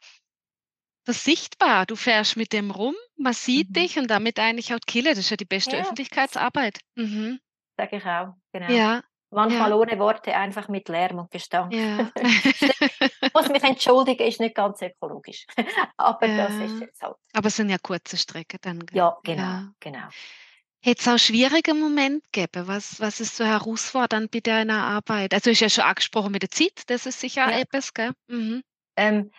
das 1.06 1.24
sichtbar. 1.24 1.86
Du 1.86 1.96
fährst 1.96 2.36
mit 2.36 2.52
dem 2.52 2.72
rum, 2.72 2.96
man 3.18 3.34
sieht 3.34 3.70
mhm. 3.70 3.74
dich 3.74 3.98
und 3.98 4.08
damit 4.08 4.40
eigentlich 4.40 4.74
auch 4.74 4.80
die 4.80 4.92
Kille. 4.92 5.12
Das 5.12 5.20
ist 5.20 5.30
ja 5.30 5.38
die 5.38 5.46
beste 5.46 5.76
ja. 5.76 5.84
Öffentlichkeitsarbeit. 5.84 6.80
Mhm. 6.96 7.40
Sag 7.78 7.94
ich 7.94 8.06
auch, 8.06 8.34
genau. 8.52 8.72
Ja, 8.72 9.04
Manchmal 9.36 9.72
ja. 9.72 9.76
ohne 9.76 10.00
Worte, 10.00 10.34
einfach 10.34 10.70
mit 10.70 10.88
Lärm 10.88 11.20
und 11.20 11.30
Gestank. 11.30 11.74
Ja. 11.74 12.10
ich 12.22 13.34
muss 13.34 13.50
mich 13.50 13.64
entschuldigen, 13.64 14.26
ist 14.26 14.40
nicht 14.40 14.56
ganz 14.56 14.82
ökologisch. 14.82 15.46
Aber 15.98 16.26
ja. 16.26 16.48
das 16.48 16.56
ist 16.56 16.80
jetzt 16.80 17.02
halt. 17.02 17.16
Aber 17.34 17.48
es 17.48 17.56
sind 17.58 17.70
ja 17.70 17.78
kurze 17.78 18.16
Strecken 18.16 18.60
dann. 18.62 18.86
Ja, 18.94 19.18
genau, 19.24 19.64
genau. 19.82 20.08
Hätte 20.82 21.02
es 21.02 21.08
auch 21.08 21.18
schwierige 21.18 21.74
Momente 21.74 22.26
gegeben? 22.32 22.68
Was, 22.68 23.02
was 23.02 23.20
ist 23.20 23.36
so 23.36 23.44
herausfordernd 23.44 24.32
bei 24.32 24.40
deiner 24.40 24.86
Arbeit? 24.86 25.34
Also, 25.34 25.50
ist 25.50 25.60
ja 25.60 25.70
schon 25.70 25.84
angesprochen 25.84 26.32
mit 26.32 26.44
der 26.44 26.52
Zeit, 26.52 26.84
das 26.88 27.06
ist 27.06 27.20
sicher 27.20 27.50
ja. 27.50 27.60
etwas, 27.60 27.94
gell? 27.94 28.14
Mhm. 28.28 28.64
Ähm, 28.96 29.32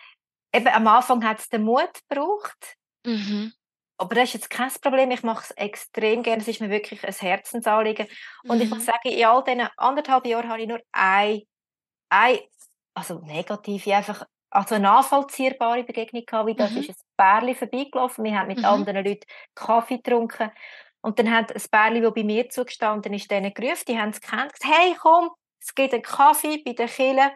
eben 0.53 0.67
am 0.67 0.85
Anfang 0.87 1.23
hat 1.23 1.39
es 1.39 1.49
den 1.49 1.63
Mut 1.63 1.89
gebraucht. 2.07 2.75
Mhm. 3.03 3.51
Aber 3.97 4.13
das 4.15 4.25
ist 4.25 4.33
jetzt 4.33 4.49
kein 4.49 4.71
Problem. 4.81 5.09
Ich 5.11 5.23
mache 5.23 5.43
es 5.43 5.51
extrem 5.51 6.21
gerne. 6.21 6.41
Es 6.41 6.47
ist 6.47 6.61
mir 6.61 6.69
wirklich 6.69 7.05
ein 7.05 7.13
Herzensanliegen. 7.13 8.07
Und 8.43 8.57
mhm. 8.57 8.63
ich 8.63 8.69
muss 8.69 8.85
sagen, 8.85 9.09
in 9.09 9.25
all 9.25 9.43
diesen 9.43 9.67
anderthalb 9.75 10.25
Jahren 10.27 10.49
habe 10.49 10.61
ich 10.61 10.67
nur 10.67 10.81
ein, 10.91 11.41
ein 12.09 12.39
also 12.93 13.19
negative, 13.19 13.95
einfach, 13.95 14.23
also 14.51 14.75
eine 14.75 14.83
nachvollziehbare 14.83 15.83
Begegnung 15.83 16.25
gehabt. 16.25 16.47
Wie 16.47 16.55
das 16.55 16.71
mhm. 16.71 16.77
ist 16.77 16.89
ein 16.89 16.95
Bärli 17.17 17.55
vorbeigelaufen. 17.55 18.23
Wir 18.23 18.37
haben 18.37 18.47
mit 18.47 18.59
mhm. 18.59 18.65
anderen 18.65 19.03
Leuten 19.03 19.25
Kaffee 19.55 19.97
getrunken. 19.97 20.51
Und 21.01 21.17
dann 21.17 21.31
hat 21.31 21.51
ein 21.51 21.61
Bärli, 21.71 22.01
das 22.01 22.13
bei 22.13 22.23
mir 22.23 22.49
zugestanden 22.49 23.13
ist, 23.13 23.31
denen 23.31 23.53
gerufen. 23.53 23.85
Die 23.87 23.97
haben 23.97 24.09
es 24.09 24.21
gekannt. 24.21 24.53
Gesagt, 24.53 24.75
hey, 24.75 24.95
komm, 24.99 25.31
es 25.59 25.73
gibt 25.73 25.93
einen 25.93 26.03
Kaffee 26.03 26.61
bei 26.63 26.73
der 26.73 26.87
Kille. 26.87 27.31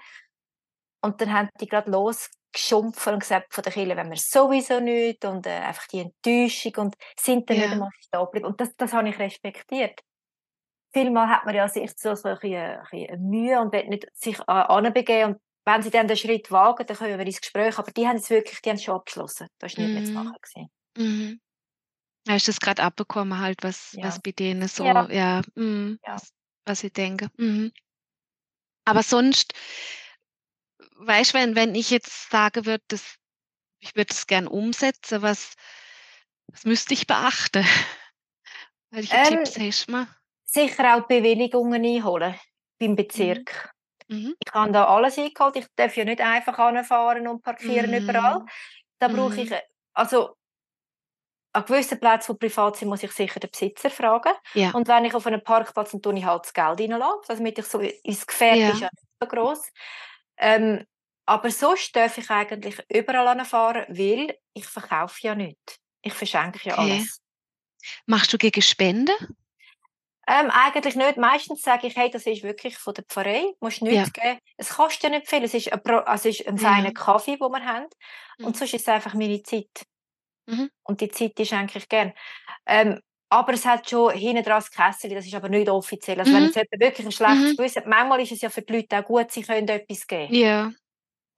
Und 1.01 1.19
dann 1.21 1.33
haben 1.33 1.49
die 1.59 1.67
gerade 1.67 1.89
los 1.89 2.29
geschumpfen 2.51 3.13
und 3.13 3.19
gesagt, 3.19 3.53
von 3.53 3.63
der 3.63 3.73
Kirche 3.73 3.95
wenn 3.95 4.09
wir 4.09 4.17
sowieso 4.17 4.79
nicht 4.79 5.23
und 5.25 5.45
äh, 5.45 5.51
einfach 5.51 5.87
die 5.87 5.99
Enttäuschung 5.99 6.73
und 6.77 6.95
sind 7.19 7.49
dann 7.49 7.57
ja. 7.57 7.63
nicht 7.63 7.73
einmal 7.73 7.89
stehen 7.99 8.25
geblieben. 8.25 8.45
Und 8.45 8.61
das, 8.61 8.75
das 8.75 8.93
habe 8.93 9.09
ich 9.09 9.19
respektiert. 9.19 9.99
Vielmal 10.93 11.29
hat 11.29 11.45
man 11.45 11.55
ja 11.55 11.67
sich 11.69 11.91
so, 11.95 12.15
so 12.15 12.29
ein 12.29 12.35
bisschen, 12.35 12.57
ein 12.57 12.85
bisschen 12.91 13.29
Mühe 13.29 13.61
und 13.61 13.71
will 13.71 13.87
nicht 13.87 14.07
sich 14.13 14.39
anbegeben 14.47 15.33
und 15.33 15.41
wenn 15.65 15.83
sie 15.83 15.91
dann 15.91 16.07
den 16.07 16.17
Schritt 16.17 16.51
wagen, 16.51 16.85
dann 16.85 16.97
können 16.97 17.17
wir 17.17 17.25
ins 17.25 17.39
Gespräch, 17.39 17.77
aber 17.77 17.91
die 17.91 18.07
haben 18.07 18.17
es 18.17 18.29
wirklich, 18.29 18.61
die 18.61 18.69
haben 18.69 18.77
es 18.77 18.83
schon 18.83 18.95
abgeschlossen. 18.95 19.47
Das 19.59 19.77
war 19.77 19.83
nicht 19.85 19.93
mehr 19.93 20.03
zu 20.03 20.11
mhm. 20.11 20.15
machen. 20.15 20.35
Gewesen. 20.41 20.71
Mhm. 20.97 21.41
Hast 22.27 22.47
du 22.47 22.51
das 22.51 22.59
gerade 22.59 22.83
abbekommen, 22.83 23.39
halt, 23.39 23.63
was, 23.63 23.93
ja. 23.93 24.05
was 24.05 24.19
bei 24.19 24.31
denen 24.31 24.67
so, 24.67 24.83
ja, 24.83 25.09
ja, 25.09 25.41
mh, 25.55 25.97
ja. 26.05 26.13
Was, 26.13 26.33
was 26.65 26.83
ich 26.83 26.93
denke. 26.93 27.29
Mhm. 27.37 27.71
Aber 28.85 29.03
sonst, 29.03 29.53
weißt 31.05 31.33
wenn, 31.33 31.55
wenn 31.55 31.75
ich 31.75 31.89
jetzt 31.89 32.29
sage 32.29 32.65
würde, 32.65 32.83
das, 32.87 33.17
ich 33.79 33.95
würde 33.95 34.13
es 34.13 34.27
gern 34.27 34.47
umsetzen, 34.47 35.21
was, 35.21 35.55
was 36.47 36.65
müsste 36.65 36.93
ich 36.93 37.07
beachten? 37.07 37.65
Welche 38.91 39.15
ähm, 39.15 39.25
Tipps 39.25 39.57
hast 39.57 39.87
du 39.87 39.91
mir? 39.93 40.07
Sicher 40.45 40.95
auch 40.95 41.07
Bewilligungen 41.07 41.85
einholen 41.85 42.35
beim 42.77 42.95
Bezirk. 42.95 43.73
Mhm. 44.07 44.17
mhm. 44.17 44.35
Ich 44.45 44.53
habe 44.53 44.71
da 44.71 44.85
alles 44.85 45.17
eingeholt. 45.17 45.55
Ich 45.55 45.67
darf 45.75 45.95
ja 45.95 46.03
nicht 46.03 46.19
einfach 46.19 46.57
anfahren 46.59 47.27
und 47.27 47.41
parkieren 47.41 47.91
mhm. 47.91 47.97
überall. 47.97 48.45
Da 48.99 49.07
brauche 49.07 49.41
ich, 49.41 49.49
mhm. 49.49 49.57
also 49.93 50.35
an 51.53 51.65
gewissen 51.65 51.99
Plätzen, 51.99 52.33
die 52.33 52.47
privat 52.47 52.77
sind, 52.77 52.87
muss 52.87 53.03
ich 53.03 53.11
sicher 53.11 53.39
den 53.39 53.49
Besitzer 53.49 53.89
fragen. 53.89 54.33
Ja. 54.53 54.71
Und 54.71 54.87
wenn 54.87 55.05
ich 55.05 55.13
auf 55.13 55.27
einem 55.27 55.43
Parkplatz, 55.43 55.91
dann 55.91 56.01
tue 56.01 56.17
ich 56.17 56.25
halt 56.25 56.45
das 56.45 56.53
Geld 56.53 56.79
reinlassen, 56.79 57.19
also 57.27 57.35
damit 57.35 57.59
ich 57.59 57.65
so 57.65 57.79
ins 57.79 58.25
Gefährt 58.25 58.57
ja. 58.57 58.69
ist 58.69 58.79
ja 58.79 58.89
nicht 58.91 59.07
so 59.19 59.27
gross. 59.27 59.69
Ähm, 60.37 60.85
aber 61.25 61.51
sonst 61.51 61.95
darf 61.95 62.17
ich 62.17 62.29
eigentlich 62.29 62.83
überall 62.89 63.27
anfahren, 63.27 63.85
weil 63.89 64.37
ich 64.53 64.65
verkaufe 64.65 65.19
ja 65.21 65.35
nichts. 65.35 65.77
Ich 66.01 66.13
verschenke 66.13 66.59
ja 66.63 66.77
okay. 66.77 66.93
alles. 66.93 67.21
Machst 68.05 68.33
du 68.33 68.37
gegen 68.37 68.61
Spenden? 68.61 69.15
Ähm, 70.27 70.49
eigentlich 70.51 70.95
nicht. 70.95 71.17
Meistens 71.17 71.61
sage 71.61 71.87
ich, 71.87 71.95
hey, 71.95 72.09
das 72.09 72.25
ist 72.25 72.43
wirklich 72.43 72.77
von 72.77 72.93
der 72.93 73.03
Pfarrei, 73.03 73.53
musst 73.59 73.81
nichts 73.81 74.11
ja. 74.15 74.23
geben. 74.23 74.39
Es 74.55 74.69
kostet 74.69 75.03
ja 75.03 75.09
nicht 75.09 75.29
viel. 75.29 75.43
Es 75.43 75.53
ist 75.53 75.71
ein, 75.73 75.81
Pro 75.81 75.97
also 75.97 76.29
es 76.29 76.39
ist 76.39 76.47
ein 76.47 76.57
feiner 76.57 76.89
ja. 76.89 76.91
Kaffee, 76.91 77.37
den 77.37 77.51
wir 77.51 77.65
haben. 77.65 77.87
Und 78.39 78.49
mhm. 78.49 78.53
sonst 78.53 78.73
ist 78.73 78.81
es 78.81 78.87
einfach 78.87 79.13
meine 79.13 79.41
Zeit. 79.43 79.85
Mhm. 80.45 80.69
Und 80.83 81.01
die 81.01 81.09
Zeit 81.09 81.39
ist 81.39 81.53
eigentlich 81.53 81.89
gern. 81.89 82.13
Ähm, 82.65 82.99
aber 83.29 83.53
es 83.53 83.65
hat 83.65 83.89
schon 83.89 84.13
hinten 84.13 84.43
dran 84.43 84.57
das 84.57 84.69
Kessel, 84.69 85.09
das 85.11 85.25
ist 85.25 85.33
aber 85.33 85.49
nicht 85.49 85.69
offiziell. 85.69 86.19
Also 86.19 86.31
mhm. 86.31 86.35
wenn 86.35 86.45
es 86.49 86.55
wirklich 86.55 87.07
ein 87.07 87.11
schlechtes 87.11 87.51
mhm. 87.51 87.55
Gewissen 87.55 87.83
manchmal 87.85 88.21
ist 88.21 88.33
es 88.33 88.41
ja 88.41 88.49
für 88.49 88.61
die 88.61 88.73
Leute 88.73 88.99
auch 88.99 89.05
gut, 89.05 89.31
sie 89.31 89.41
können 89.41 89.67
etwas 89.67 90.05
geben. 90.05 90.33
Ja. 90.33 90.71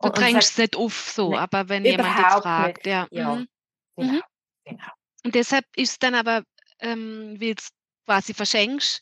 Du 0.01 0.07
und, 0.07 0.17
drängst 0.17 0.51
es 0.51 0.57
nicht 0.57 0.75
auf 0.75 1.11
so, 1.13 1.31
nee, 1.31 1.37
aber 1.37 1.69
wenn 1.69 1.85
jemand 1.85 2.17
dich 2.17 2.25
fragt, 2.25 2.85
nicht. 2.85 2.87
ja. 2.87 3.07
ja. 3.11 3.35
Mhm. 3.35 3.47
Genau. 3.95 4.11
Mhm. 4.13 4.21
genau. 4.65 4.91
Und 5.23 5.35
deshalb 5.35 5.65
ist 5.75 6.03
dann 6.03 6.15
aber, 6.15 6.43
ähm, 6.79 7.35
wie 7.39 7.55
du 7.55 7.63
quasi 8.05 8.33
verschenkst, 8.33 9.01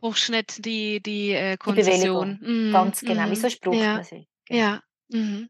brauchst 0.00 0.28
du 0.28 0.32
nicht 0.32 0.64
die, 0.64 1.00
die 1.00 1.32
äh, 1.32 1.56
Konzession. 1.56 2.40
Die 2.42 2.48
mhm. 2.48 2.72
Ganz 2.72 3.00
genau, 3.00 3.26
mhm. 3.26 3.30
wieso 3.30 3.48
braucht 3.60 3.76
ja. 3.76 3.94
man 3.94 4.04
sie? 4.04 4.28
Genau. 4.46 4.60
Ja. 4.60 4.82
Mhm. 5.08 5.48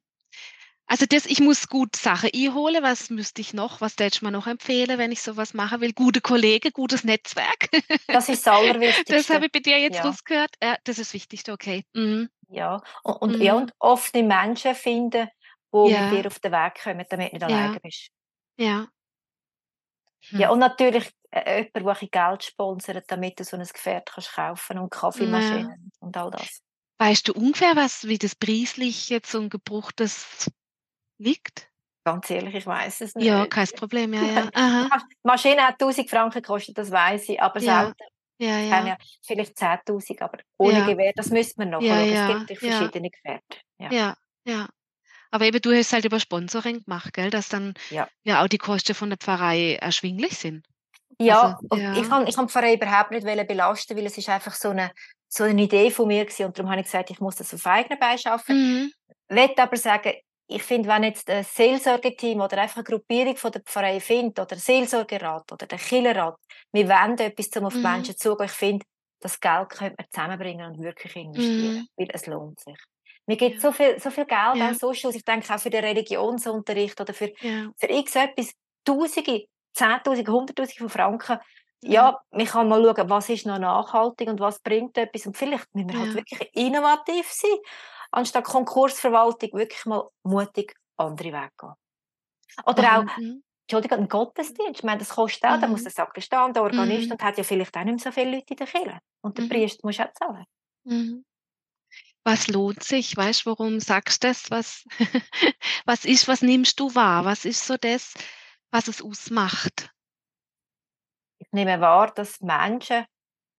Also 0.86 1.06
das, 1.08 1.24
ich 1.26 1.38
muss 1.38 1.68
gut 1.68 1.94
Sachen 1.94 2.30
einholen. 2.34 2.82
Was 2.82 3.10
müsste 3.10 3.40
ich 3.40 3.54
noch? 3.54 3.80
Was 3.80 3.96
würdest 3.96 4.22
du 4.22 4.24
mir 4.24 4.32
noch 4.32 4.48
empfehlen, 4.48 4.98
wenn 4.98 5.12
ich 5.12 5.22
sowas 5.22 5.54
machen 5.54 5.80
will? 5.80 5.92
Gute 5.92 6.20
Kollegen, 6.20 6.72
gutes 6.72 7.04
Netzwerk. 7.04 7.70
Das 8.08 8.28
ist 8.28 8.44
das 8.44 8.54
Allerwichtigste. 8.54 9.14
Das 9.14 9.30
habe 9.30 9.46
ich 9.46 9.52
bei 9.52 9.60
dir 9.60 9.78
jetzt 9.78 9.98
ja. 9.98 10.02
rausgehört. 10.02 10.50
Ja, 10.60 10.76
das 10.82 10.98
ist 10.98 11.10
das 11.10 11.14
Wichtigste, 11.14 11.52
okay. 11.52 11.84
Mhm. 11.94 12.28
Ja, 12.50 12.82
und, 13.04 13.14
und, 13.16 13.36
mhm. 13.36 13.42
ja, 13.42 13.54
und 13.54 13.72
offene 13.78 14.24
Menschen 14.24 14.74
finden, 14.74 15.28
die 15.72 15.90
ja. 15.90 16.08
mit 16.08 16.24
dir 16.24 16.26
auf 16.26 16.38
den 16.40 16.52
Weg 16.52 16.82
kommen, 16.82 17.06
damit 17.08 17.32
du 17.32 17.38
nicht 17.38 17.40
ja. 17.40 17.46
alleine 17.46 17.80
bist. 17.80 18.10
Ja. 18.56 18.88
Hm. 20.28 20.40
Ja, 20.40 20.50
und 20.50 20.58
natürlich 20.58 21.10
äh, 21.30 21.66
jemand, 21.74 22.00
der 22.00 22.08
Geld 22.08 22.44
sponsert, 22.44 23.04
damit 23.08 23.38
du 23.38 23.44
so 23.44 23.56
ein 23.56 23.64
Gefährt 23.64 24.10
kannst 24.12 24.32
kaufen 24.32 24.78
und 24.78 24.90
Kaffeemaschinen 24.90 25.68
ja. 25.68 25.76
und 26.00 26.16
all 26.16 26.30
das. 26.30 26.60
Weißt 26.98 27.28
du 27.28 27.32
ungefähr, 27.32 27.76
was, 27.76 28.06
wie 28.08 28.18
das 28.18 28.34
preislich 28.34 29.08
jetzt 29.08 29.30
so 29.30 29.40
ein 29.40 29.48
gebrauchtes 29.48 30.50
liegt? 31.18 31.70
Ganz 32.04 32.28
ehrlich, 32.30 32.54
ich 32.54 32.66
weiß 32.66 33.02
es 33.02 33.14
nicht. 33.14 33.26
Ja, 33.26 33.46
kein 33.46 33.68
Problem, 33.68 34.12
ja, 34.12 34.22
ja. 34.22 34.50
Die 35.10 35.16
Maschine 35.22 35.62
hat 35.62 35.80
1000 35.80 36.10
Franken 36.10 36.42
gekostet, 36.42 36.76
das 36.76 36.90
weiß 36.90 37.28
ich, 37.28 37.40
aber 37.40 37.60
ja. 37.60 37.84
selten 37.84 38.04
ja, 38.40 38.58
ja. 38.58 38.86
ja 38.86 38.96
vielleicht 39.22 39.58
10.000, 39.58 40.22
aber 40.22 40.38
ohne 40.56 40.78
ja. 40.78 40.86
Gewehr, 40.86 41.12
das 41.14 41.30
müssen 41.30 41.58
wir 41.58 41.66
noch 41.66 41.82
ja, 41.82 42.00
ja. 42.00 42.40
Es 42.40 42.46
gibt 42.46 42.60
verschiedene 42.60 43.10
Gefährte. 43.10 43.58
Ja. 43.78 44.16
ja. 44.44 44.68
Aber 45.30 45.44
eben, 45.44 45.60
du 45.60 45.72
hast 45.72 45.92
halt 45.92 46.04
über 46.04 46.18
Sponsoring 46.18 46.82
gemacht, 46.84 47.12
gell? 47.12 47.30
dass 47.30 47.48
dann 47.48 47.74
ja. 47.90 48.08
ja 48.24 48.42
auch 48.42 48.48
die 48.48 48.58
Kosten 48.58 48.94
von 48.94 49.10
der 49.10 49.18
Pfarrei 49.18 49.74
erschwinglich 49.74 50.36
sind. 50.36 50.66
Ja, 51.18 51.58
also, 51.70 51.82
ja. 51.82 51.92
ich 51.96 52.08
kann 52.08 52.26
ich 52.26 52.34
kann 52.34 52.46
die 52.46 52.52
Pfarrei 52.52 52.74
überhaupt 52.74 53.10
nicht 53.10 53.24
belasten, 53.46 53.96
weil 53.96 54.06
es 54.06 54.16
ist 54.16 54.28
einfach 54.28 54.54
so 54.54 54.70
eine, 54.70 54.90
so 55.28 55.44
eine 55.44 55.62
Idee 55.62 55.90
von 55.90 56.08
mir 56.08 56.24
gewesen. 56.24 56.46
und 56.46 56.58
darum 56.58 56.70
habe 56.70 56.80
ich 56.80 56.86
gesagt, 56.86 57.10
ich 57.10 57.20
muss 57.20 57.36
das 57.36 57.52
auf 57.52 57.66
eigenen 57.66 57.98
Beinen 57.98 58.18
schaffen. 58.18 58.56
Mhm. 58.56 58.92
Ich 59.36 59.58
aber 59.58 59.76
sagen, 59.76 60.14
ich 60.50 60.62
finde, 60.62 60.88
wenn 60.88 61.04
jetzt 61.04 61.28
ein 61.30 61.44
Seelsorgeteam 61.44 62.40
oder 62.40 62.58
einfach 62.58 62.76
eine 62.78 62.84
Gruppierung 62.84 63.36
von 63.36 63.52
der 63.52 63.62
Pfarrei 63.62 64.00
findet 64.00 64.38
oder 64.38 64.46
der 64.46 64.58
Seelsorgerat 64.58 65.50
oder 65.52 65.66
der 65.66 65.78
Killerrat, 65.78 66.36
wir 66.72 66.88
wollen 66.88 67.18
etwas, 67.18 67.48
um 67.56 67.66
auf 67.66 67.72
die 67.74 67.78
mhm. 67.78 67.84
Menschen 67.92 68.16
zugehen, 68.16 68.46
ich 68.46 68.52
finde, 68.52 68.86
das 69.20 69.38
Geld 69.38 69.68
könnte 69.70 69.96
man 69.98 70.06
zusammenbringen 70.10 70.66
und 70.72 70.82
wirklich 70.82 71.14
investieren, 71.16 71.74
Mhm. 71.76 71.88
weil 71.96 72.08
es 72.12 72.26
lohnt 72.26 72.60
sich. 72.60 72.76
Mir 73.26 73.36
gibt 73.36 73.56
Ja. 73.56 73.60
so 73.60 73.72
viel, 73.72 74.00
so 74.00 74.10
viel 74.10 74.24
Geld 74.24 74.56
Ja. 74.56 74.68
an 74.68 74.74
Social, 74.74 75.14
ich 75.14 75.24
denke 75.24 75.54
auch 75.54 75.58
für 75.60 75.70
den 75.70 75.84
Religionsunterricht 75.84 77.00
oder 77.00 77.14
für, 77.14 77.32
Ja. 77.40 77.70
für 77.78 77.88
x 77.90 78.16
etwas, 78.16 78.52
Tausende, 78.84 79.44
Zehntausende, 79.74 80.32
Hunderttausende 80.32 80.78
von 80.80 80.88
Franken. 80.88 81.38
Ja, 81.82 82.18
man 82.30 82.46
kann 82.46 82.68
mal 82.68 82.82
schauen, 82.82 83.08
was 83.10 83.28
ist 83.28 83.46
noch 83.46 83.58
nachhaltig 83.58 84.28
und 84.28 84.40
was 84.40 84.58
bringt 84.60 84.96
etwas. 84.98 85.26
Und 85.26 85.36
vielleicht 85.36 85.66
müssen 85.74 85.90
wir 85.90 85.98
halt 85.98 86.14
wirklich 86.14 86.50
innovativ 86.54 87.30
sein, 87.30 87.56
anstatt 88.12 88.44
Konkursverwaltung 88.44 89.52
wirklich 89.52 89.84
mal 89.86 90.08
mutig 90.24 90.74
andere 90.96 91.32
Wege 91.32 91.50
gehen. 91.58 91.74
Oder 92.66 92.98
auch, 93.00 93.16
Mhm. 93.16 93.42
Entschuldigung, 93.68 93.98
ein 94.00 94.08
Gottesdienst. 94.08 94.80
Ich 94.80 94.82
meine, 94.82 94.98
das 94.98 95.10
kostet 95.10 95.44
auch, 95.44 95.60
da 95.60 95.68
muss 95.68 95.84
der 95.84 95.92
Sakristan, 95.92 96.52
der 96.52 96.62
Organist 96.64 97.06
Mhm. 97.06 97.12
und 97.12 97.22
hat 97.22 97.38
ja 97.38 97.44
vielleicht 97.44 97.76
auch 97.76 97.84
nicht 97.84 98.04
mehr 98.04 98.12
so 98.12 98.12
viele 98.12 98.32
Leute 98.36 98.46
in 98.52 98.56
der 98.56 98.66
Kirche. 98.66 98.98
Und 99.22 99.38
der 99.38 99.44
Mhm. 99.44 99.48
Priester 99.48 99.80
muss 99.86 100.00
auch 100.00 100.12
zahlen. 100.14 100.44
Mhm. 100.84 101.24
Was 102.24 102.48
lohnt 102.48 102.82
sich? 102.82 103.16
Weißt 103.16 103.46
du, 103.46 103.50
warum 103.50 103.80
sagst 103.80 104.22
du 104.24 104.28
das? 104.28 104.50
Was, 104.50 104.84
was 105.86 106.04
ist, 106.04 106.28
was 106.28 106.42
nimmst 106.42 106.78
du 106.80 106.94
wahr? 106.94 107.24
Was 107.24 107.44
ist 107.44 107.64
so 107.66 107.76
das, 107.76 108.14
was 108.70 108.88
es 108.88 109.00
ausmacht? 109.00 109.90
Ich 111.38 111.48
nehme 111.52 111.80
wahr, 111.80 112.12
dass 112.12 112.40
Menschen 112.40 113.06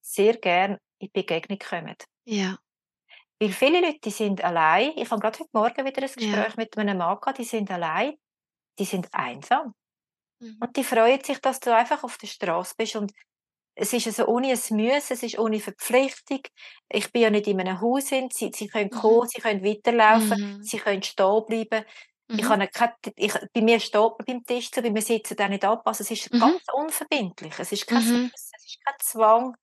sehr 0.01 0.38
gern 0.38 0.77
in 1.00 1.10
Begegnung 1.12 1.58
kommen. 1.60 1.96
Ja. 2.25 2.58
Weil 3.41 3.51
viele 3.53 3.81
Leute, 3.81 4.00
die 4.05 4.12
sind 4.12 4.43
allein. 4.43 4.93
Ich 4.98 5.10
habe 5.12 5.21
gerade 5.21 5.39
heute 5.39 5.50
Morgen 5.53 5.86
wieder 5.86 6.03
ein 6.03 6.13
Ja. 6.15 6.48
Gespräch 6.48 6.57
mit 6.57 6.77
einem 6.77 7.00
Mann 7.00 7.19
gehabt, 7.19 7.39
die 7.39 7.43
sind 7.43 7.71
allein. 7.71 8.15
Die 8.79 8.86
sind 8.86 9.10
einsam. 9.13 9.74
Mhm. 10.41 10.62
Und 10.62 10.77
die 10.77 10.83
freuen 10.83 11.24
sich, 11.24 11.39
dass 11.41 11.60
du 11.60 11.75
einfach 11.75 12.03
auf 12.03 12.17
der 12.17 12.27
Straße 12.27 12.75
bist. 12.77 12.95
Und 12.98 13.13
es 13.75 13.93
ist 13.93 14.07
also 14.07 14.27
ohne 14.27 14.50
ein 14.50 14.77
Müssen, 14.77 15.13
es 15.13 15.24
ist 15.24 15.39
ohne 15.39 15.60
Verpflichtung. 15.62 16.41
Ich 16.89 17.12
bin 17.12 17.24
ja 17.24 17.29
nicht 17.31 17.48
in 17.48 17.60
einem 17.62 17.81
Haus. 17.81 18.10
Sie, 18.10 18.29
sie 18.53 18.67
können 18.67 18.91
Mhm. 18.91 18.91
kommen, 18.91 19.27
sie 19.29 19.41
können 19.41 19.63
weiterlaufen, 19.65 20.38
Mhm. 20.38 20.62
sie 20.62 20.79
können 20.79 21.03
stehen 21.03 21.45
bleiben. 21.48 21.86
Ich 22.38 22.48
Mhm. 22.48 22.50
habe 22.50 22.67
kein, 22.69 22.91
ich, 23.17 23.33
bei 23.53 23.62
mir 23.62 23.79
steht 23.79 24.01
man 24.01 24.15
beim 24.25 24.45
Tisch, 24.45 24.71
so, 24.74 24.81
bei 24.81 24.91
mir 24.91 25.01
sitzen 25.03 25.39
auch 25.41 25.50
nicht 25.50 25.65
ab. 25.65 25.83
Also 25.86 26.03
es 26.03 26.12
ist 26.12 26.31
Mhm. 26.33 26.39
ganz 26.39 26.63
unverbindlich. 26.74 27.55
Es 27.60 27.71
ist 27.74 27.88
kein 27.88 28.03
Mhm. 28.03 28.31
Müssen, 28.33 28.53
es 28.57 28.65
ist 28.65 28.79
kein 28.86 28.95
Zwang. 29.01 29.55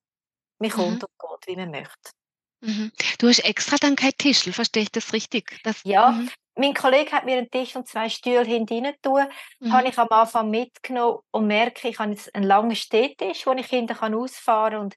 Man 0.59 0.71
Mhm. 0.75 0.99
kommt 0.99 1.03
und 1.05 1.11
geht, 1.19 1.47
wie 1.47 1.57
man 1.57 1.71
möchte. 1.71 2.11
Mhm. 2.61 2.91
Du 3.19 3.27
hast 3.27 3.39
extra 3.39 3.77
dann 3.77 3.95
kein 3.95 4.11
Tischl, 4.17 4.51
verstehe 4.51 4.83
ich 4.83 4.91
das 4.91 5.13
richtig? 5.13 5.59
Das, 5.63 5.81
Ja, 5.83 6.11
mhm. 6.11 6.29
mein 6.55 6.73
Kollege 6.73 7.11
hat 7.11 7.25
mir 7.25 7.37
einen 7.37 7.49
Tisch 7.49 7.75
und 7.75 7.87
zwei 7.87 8.09
Stühle 8.09 8.43
hinten 8.43 8.93
tun. 9.01 9.25
Mhm. 9.59 9.73
Habe 9.73 9.87
ich 9.87 9.97
am 9.97 10.07
Anfang 10.09 10.49
mitgenommen 10.49 11.19
und 11.31 11.47
merke, 11.47 11.87
ich 11.87 11.99
habe 11.99 12.11
jetzt 12.11 12.33
einen 12.35 12.45
langen 12.45 12.75
Stehtisch, 12.75 13.45
wo 13.45 13.53
ich 13.53 13.67
hinten 13.67 13.95
kann 13.95 14.13
ausfahren 14.13 14.71
kann. 14.73 14.81
Und 14.81 14.95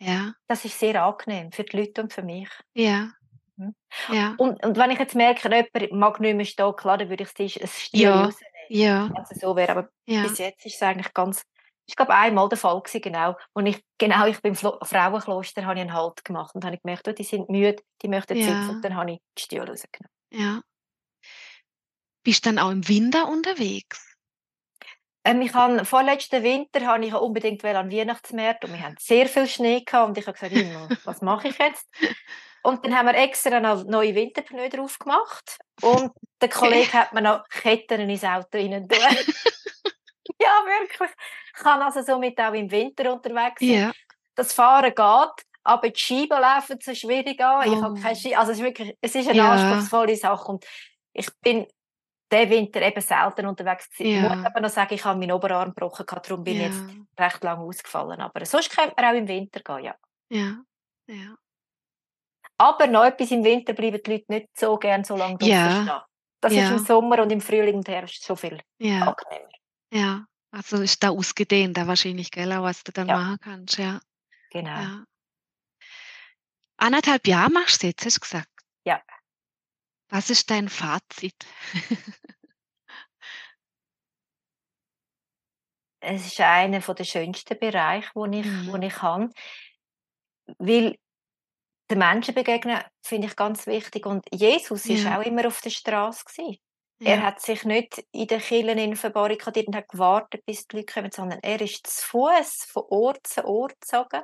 Ja, 0.00 0.34
das 0.48 0.64
ist 0.64 0.78
sehr 0.78 1.02
angenehm 1.02 1.52
für 1.52 1.64
die 1.64 1.76
Leute 1.76 2.02
und 2.02 2.12
für 2.12 2.22
mich. 2.22 2.48
ja, 2.74 3.12
Mhm. 3.56 3.74
ja, 4.08 4.34
Und, 4.38 4.64
und 4.64 4.78
wenn 4.78 4.90
ich 4.92 4.98
jetzt 4.98 5.14
merke, 5.14 5.46
jemand 5.48 5.92
mag 5.92 6.20
nicht 6.20 6.34
mehr 6.36 6.46
stehen, 6.46 6.74
klar, 6.74 6.96
dann 6.96 7.10
würde 7.10 7.22
ich 7.22 7.28
das 7.28 7.34
Tisch, 7.34 7.60
ein 7.60 7.68
Stuhl 7.68 8.00
Ja. 8.00 8.24
rausnehmen. 8.24 8.52
ja, 8.70 9.10
Wenn 9.14 9.22
es 9.30 9.40
so 9.40 9.54
wäre. 9.54 9.72
Aber 9.72 9.88
ja. 10.06 10.22
bis 10.22 10.38
jetzt 10.38 10.64
ist 10.64 10.76
es 10.76 10.82
eigentlich 10.82 11.12
ganz... 11.12 11.42
Ich 11.92 11.96
glaube, 11.96 12.14
einmal 12.14 12.48
der 12.48 12.56
Fall 12.56 12.80
gewesen, 12.80 13.02
genau. 13.02 13.36
Und 13.52 13.66
ich, 13.66 13.84
genau, 13.98 14.24
ich 14.26 14.40
beim 14.40 14.54
Flo 14.54 14.78
Frauenkloster 14.82 15.66
habe 15.66 15.74
ich 15.74 15.82
einen 15.82 15.92
Halt 15.92 16.24
gemacht 16.24 16.54
und 16.54 16.64
habe 16.64 16.78
gemerkt, 16.78 17.06
oh, 17.06 17.12
die 17.12 17.22
sind 17.22 17.50
müde, 17.50 17.82
die 18.00 18.08
möchten 18.08 18.38
Ja. 18.38 18.44
sitzen. 18.44 18.76
Und 18.76 18.82
dann 18.82 18.96
habe 18.96 19.12
ich 19.12 19.18
die 19.36 19.42
Stühle 19.42 19.68
rausgenommen. 19.68 20.10
ja. 20.30 20.62
Bist 22.24 22.46
dann 22.46 22.58
auch 22.58 22.70
im 22.70 22.88
Winter 22.88 23.28
unterwegs? 23.28 24.16
Ähm, 25.24 25.42
ich 25.42 25.52
habe, 25.52 25.84
vorletzten 25.84 26.42
Winter 26.42 26.86
habe 26.86 27.04
ich 27.04 27.12
unbedingt 27.12 27.62
an 27.64 27.90
den 27.90 27.98
Weihnachtsmarkt 27.98 28.64
und 28.64 28.72
wir 28.72 28.80
haben 28.80 28.96
sehr 28.98 29.26
viel 29.26 29.46
Schnee 29.46 29.82
gehabt 29.84 30.08
und 30.08 30.16
ich 30.18 30.26
habe 30.26 30.32
gesagt, 30.38 30.52
Himmel, 30.52 30.96
was 31.04 31.20
mache 31.20 31.48
ich 31.48 31.58
jetzt? 31.58 31.86
Und 32.64 32.84
dann 32.84 32.96
haben 32.96 33.06
wir 33.06 33.16
extra 33.16 33.58
noch 33.58 33.82
neue 33.82 34.14
Winterpneu 34.14 34.68
drauf 34.68 34.96
gemacht 35.00 35.58
und 35.80 36.12
der 36.40 36.48
Kollege 36.48 36.92
hat 36.92 37.12
mir 37.12 37.20
noch 37.20 37.42
Ketten 37.48 38.08
ins 38.08 38.22
Auto 38.22 38.56
rein. 38.56 38.86
ja, 40.42 40.64
wirklich. 40.80 41.10
Ich 41.56 41.62
kann 41.62 41.82
also 41.82 42.02
somit 42.02 42.38
auch 42.40 42.52
im 42.54 42.70
Winter 42.70 43.12
unterwegs 43.12 43.60
sein. 43.60 43.68
Ja. 43.70 43.92
Das 44.34 44.52
Fahren 44.52 44.94
geht, 44.94 45.46
aber 45.64 45.90
die 45.90 46.00
Scheiben 46.00 46.40
laufen 46.40 46.78
so 46.80 46.94
schwierig 46.94 47.40
an. 47.40 47.70
Ich 47.72 47.80
habe 47.82 47.94
Oh. 47.98 48.02
keine. 48.02 48.38
Also 48.38 48.52
es 48.52 48.58
ist 48.58 48.62
wirklich, 48.64 48.96
es 49.00 49.14
ist 49.14 49.28
eine 49.28 49.38
Ja. 49.38 49.52
anspruchsvolle 49.52 50.16
Sache 50.16 50.50
und 50.52 50.64
ich 51.12 51.28
bin 51.40 51.66
den 52.32 52.48
Winter 52.48 52.80
eben 52.80 53.00
selten 53.02 53.46
unterwegs 53.46 53.90
gewesen. 53.90 54.06
Ich 54.16 54.22
Ja. 54.22 54.28
muss 54.36 54.46
aber 54.46 54.60
noch 54.60 54.70
sagen, 54.70 54.94
ich 54.94 55.04
habe 55.04 55.18
meinen 55.18 55.32
Oberarm 55.32 55.74
gebrochen, 55.74 56.06
darum 56.08 56.42
bin 56.44 56.56
ich 56.56 56.62
jetzt 56.62 56.82
recht 57.18 57.44
lang 57.44 57.58
ausgefallen. 57.60 58.20
Aber 58.22 58.44
sonst 58.46 58.70
könnte 58.74 58.94
man 58.96 59.04
auch 59.14 59.18
im 59.18 59.28
Winter 59.28 59.60
gehen, 59.60 59.84
ja. 59.84 59.94
ja, 60.30 60.56
ja. 61.08 61.34
Aber 62.58 62.86
noch 62.86 63.04
etwas, 63.04 63.30
im 63.32 63.44
Winter 63.44 63.72
bleiben 63.74 64.00
die 64.04 64.10
Leute 64.12 64.24
nicht 64.28 64.48
so 64.58 64.76
gern 64.78 65.04
so 65.04 65.16
lange 65.16 65.36
draußen 65.36 65.52
stehen. 65.84 66.00
Das 66.40 66.52
ist 66.52 66.70
im 66.70 66.78
Sommer 66.78 67.20
und 67.22 67.30
im 67.32 67.40
Frühling 67.40 67.76
und 67.76 67.88
Herbst 67.88 68.24
schon 68.24 68.36
viel 68.36 68.60
angenehmer. 69.02 69.48
ja. 69.92 70.24
Also 70.54 70.82
ist 70.82 71.02
da 71.02 71.08
ausgedehnter 71.08 71.86
wahrscheinlich, 71.86 72.30
gell, 72.30 72.52
auch 72.52 72.62
was 72.64 72.84
du 72.84 72.92
dann 72.92 73.08
Ja. 73.08 73.16
machen 73.16 73.38
kannst, 73.40 73.78
ja. 73.78 74.00
Genau. 74.50 74.68
ja. 74.70 75.04
Anderthalb 76.78 77.26
Jahre 77.26 77.50
machst 77.50 77.82
du 77.82 77.86
jetzt, 77.86 78.04
hast 78.04 78.16
du 78.16 78.20
gesagt? 78.20 78.48
Ja. 78.84 79.02
Was 80.10 80.28
ist 80.28 80.50
dein 80.50 80.68
Fazit? 80.68 81.46
Es 86.04 86.26
ist 86.26 86.40
einer 86.40 86.80
der 86.80 87.04
schönsten 87.04 87.58
Bereiche, 87.58 88.10
wo 88.14 88.26
ich, 88.26 88.44
Mhm. 88.44 88.72
wo 88.72 88.76
ich 88.76 89.00
habe. 89.02 89.30
Weil 90.58 90.96
den 91.90 91.98
Menschen 91.98 92.34
begegnen, 92.34 92.82
finde 93.02 93.28
ich 93.28 93.36
ganz 93.36 93.66
wichtig. 93.66 94.06
Und 94.06 94.24
Jesus 94.32 94.88
war 94.88 94.96
Ja. 94.96 95.18
auch 95.20 95.24
immer 95.24 95.46
auf 95.46 95.60
der 95.60 95.70
Straße. 95.70 96.56
Gewesen. 97.02 97.12
Er 97.12 97.16
Ja. 97.18 97.22
hat 97.22 97.40
sich 97.40 97.64
nicht 97.64 98.04
in 98.12 98.26
den 98.26 98.40
Kirchen 98.40 98.96
verbarrikadiert 98.96 99.66
und 99.68 99.76
hat 99.76 99.88
gewartet, 99.88 100.44
bis 100.46 100.66
die 100.66 100.76
Leute 100.76 100.92
kommen, 100.92 101.10
sondern 101.10 101.40
er 101.42 101.60
ist 101.60 101.86
zu 101.86 102.06
Fuß 102.06 102.64
von 102.70 102.84
Ort 102.88 103.26
zu 103.26 103.44
Ort 103.44 103.80
gezogen 103.80 104.22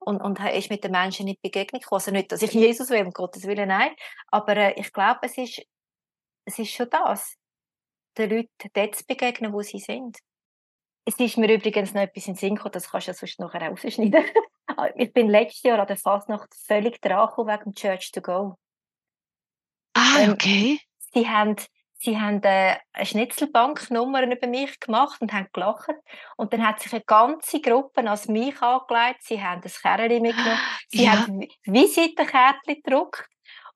und, 0.00 0.20
und 0.20 0.38
er 0.40 0.52
ist 0.54 0.70
mit 0.70 0.84
den 0.84 0.92
Menschen 0.92 1.28
in 1.28 1.36
Begegnung 1.42 1.80
gekommen. 1.80 1.98
Also 1.98 2.10
nicht, 2.10 2.30
dass 2.32 2.42
ich 2.42 2.52
Jesus 2.52 2.90
will, 2.90 3.04
um 3.04 3.12
Gottes 3.12 3.44
Willen, 3.46 3.68
nein. 3.68 3.94
Aber 4.28 4.56
äh, 4.56 4.80
ich 4.80 4.92
glaube, 4.92 5.20
es 5.22 5.38
ist, 5.38 5.62
es 6.46 6.58
ist 6.58 6.70
schon 6.72 6.90
das, 6.90 7.36
den 8.18 8.30
Leuten 8.30 8.70
dort 8.72 8.94
zu 8.96 9.04
begegnen, 9.06 9.52
wo 9.52 9.62
sie 9.62 9.78
sind. 9.78 10.18
Es 11.06 11.18
ist 11.18 11.36
mir 11.36 11.52
übrigens 11.52 11.92
noch 11.92 12.00
etwas 12.02 12.26
in 12.28 12.32
den 12.34 12.38
Sinn 12.38 12.54
gekommen, 12.54 12.72
das 12.72 12.90
kannst 12.90 13.08
du 13.08 13.10
ja 13.10 13.14
sonst 13.14 13.38
nachher 13.38 13.68
rausschneiden. 13.68 14.24
ich 14.96 15.12
bin 15.12 15.28
letztes 15.28 15.62
Jahr 15.62 15.78
an 15.78 15.86
der 15.86 15.98
Fasnacht 15.98 16.54
völlig 16.54 17.00
dran 17.02 17.28
gekommen 17.28 17.48
wegen 17.58 17.74
Church 17.74 18.10
to 18.12 18.22
Go. 18.22 18.56
Ah, 19.94 20.20
Ähm, 20.20 20.32
okay. 20.32 20.80
Sie 21.12 21.28
haben, 21.28 21.56
sie 21.98 22.18
haben 22.20 22.42
äh, 22.42 22.76
eine 22.92 23.06
Schnitzelbanknummer 23.06 24.22
über 24.24 24.46
mich 24.46 24.78
gemacht 24.80 25.20
und 25.20 25.32
haben 25.32 25.48
gelacht. 25.52 25.90
Und 26.36 26.52
dann 26.52 26.66
hat 26.66 26.80
sich 26.80 26.92
eine 26.92 27.02
ganze 27.02 27.60
Gruppe 27.60 28.08
als 28.08 28.28
mich 28.28 28.60
angelegt. 28.60 29.22
Sie 29.22 29.42
haben 29.42 29.60
das 29.62 29.80
Kerli 29.80 30.20
mitgenommen. 30.20 30.58
Sie 30.88 31.04
Ja, 31.04 31.12
haben 31.22 31.40
Vi- 31.40 31.50
Visitenkärtchen 31.64 32.82
gedruckt. 32.82 33.26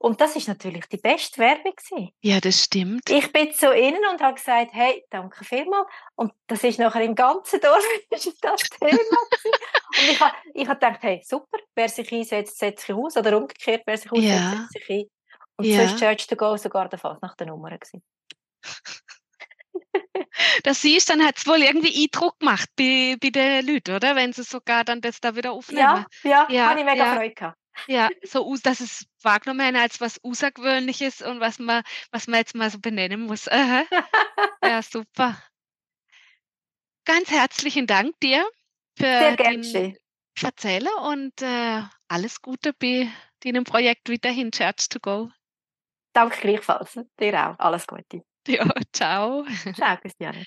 Und 0.01 0.21
das 0.21 0.37
ist 0.37 0.47
natürlich 0.47 0.87
die 0.87 0.97
beste 0.99 1.39
Werbung 1.39 1.73
gewesen. 1.75 2.11
ja, 2.21 2.39
das 2.41 2.63
stimmt. 2.63 3.11
Ich 3.11 3.33
bin 3.33 3.53
zu 3.53 3.75
ihnen 3.77 3.99
und 4.13 4.21
habe 4.23 4.35
gesagt, 4.35 4.71
hey, 4.73 5.05
danke 5.11 5.45
vielmals. 5.45 5.89
Und 6.15 6.33
das 6.47 6.63
ist 6.63 6.79
nachher 6.79 7.03
im 7.03 7.17
ganzen 7.17 7.61
Dorf 7.61 7.85
ist 8.11 8.33
das 8.41 8.61
Thema. 8.79 8.93
Und 8.93 10.09
ich 10.09 10.21
habe 10.21 10.37
ich 10.55 10.69
habe 10.69 10.79
gedacht, 10.79 10.99
hey, 11.03 11.21
super, 11.25 11.59
wer 11.75 11.89
sich 11.89 12.13
einsetzt, 12.13 12.59
setzt 12.59 12.87
sich 12.87 12.95
aus. 12.95 13.17
Oder 13.17 13.37
umgekehrt, 13.37 13.83
wer 13.87 13.99
sich 13.99 14.13
aussetzt, 14.13 14.29
Ja. 14.29 14.51
setzt 14.51 14.73
sich 14.73 14.91
ein. 14.91 15.05
Und 15.59 15.65
so 15.67 15.73
Ja. 15.73 15.83
ist 15.83 15.99
Church 15.99 16.27
to 16.27 16.37
Go 16.37 16.57
sogar 16.57 16.89
der 16.89 16.99
Fall 16.99 17.19
nach 17.21 17.35
der 17.37 17.49
Nummer 17.49 17.71
gewesen. 17.71 18.03
Das 20.63 20.83
siehst, 20.83 21.11
dann 21.11 21.25
hat 21.25 21.37
es 21.39 21.47
wohl 21.47 21.59
irgendwie 21.63 22.05
Eindruck 22.05 22.39
gemacht 22.39 22.69
bei, 22.77 23.17
bei 23.21 23.31
den 23.31 23.67
Leuten, 23.67 23.97
oder? 23.97 24.15
Wenn 24.15 24.33
sie 24.33 24.43
sogar 24.45 24.85
dann 24.85 25.01
das 25.01 25.21
da 25.21 25.35
wieder 25.35 25.53
aufnehmen. 25.53 26.07
Ja, 26.23 26.47
ja, 26.47 26.47
Ja, 26.51 26.71
habe 26.71 26.81
ich 26.81 26.87
mega 26.87 27.07
ja. 27.07 27.17
Freude 27.17 27.35
gehabt. 27.35 27.59
Ja, 27.87 28.09
so 28.25 28.57
dass 28.63 28.81
es 28.81 29.07
wahrgenommen 29.23 29.65
haben 29.67 29.77
als 29.77 30.01
was 30.01 30.23
Außergewöhnliches 30.23 31.23
und 31.23 31.41
was 31.41 31.59
man, 31.59 31.83
was 32.11 32.27
man 32.27 32.41
jetzt 32.41 32.55
mal 32.55 32.71
so 32.71 32.79
benennen 32.81 33.23
muss. 33.23 33.49
Aha. 33.49 33.85
Ja, 34.63 34.83
super. 34.83 35.37
Ganz 37.05 37.31
herzlichen 37.31 37.87
Dank 37.87 38.19
dir 38.21 38.45
für 38.97 39.05
Sehr 39.05 39.37
geschehen. 39.37 39.97
Erzählen 40.43 40.93
und 41.05 41.41
äh, 41.43 41.83
alles 42.09 42.43
Gute 42.43 42.73
bei 42.73 43.09
deinem 43.45 43.65
Projekt 43.65 44.09
weiterhin 44.11 44.51
Church 44.53 44.89
to 44.89 44.99
Go. 45.01 45.31
Danke 46.19 46.41
gleichfalls. 46.41 46.99
Dir 47.21 47.35
auch. 47.35 47.55
Alles 47.59 47.87
Gute. 47.87 48.25
Ja, 48.49 48.69
ciao. 48.93 49.45
Ciao, 49.75 49.97
Christiane. 49.99 50.45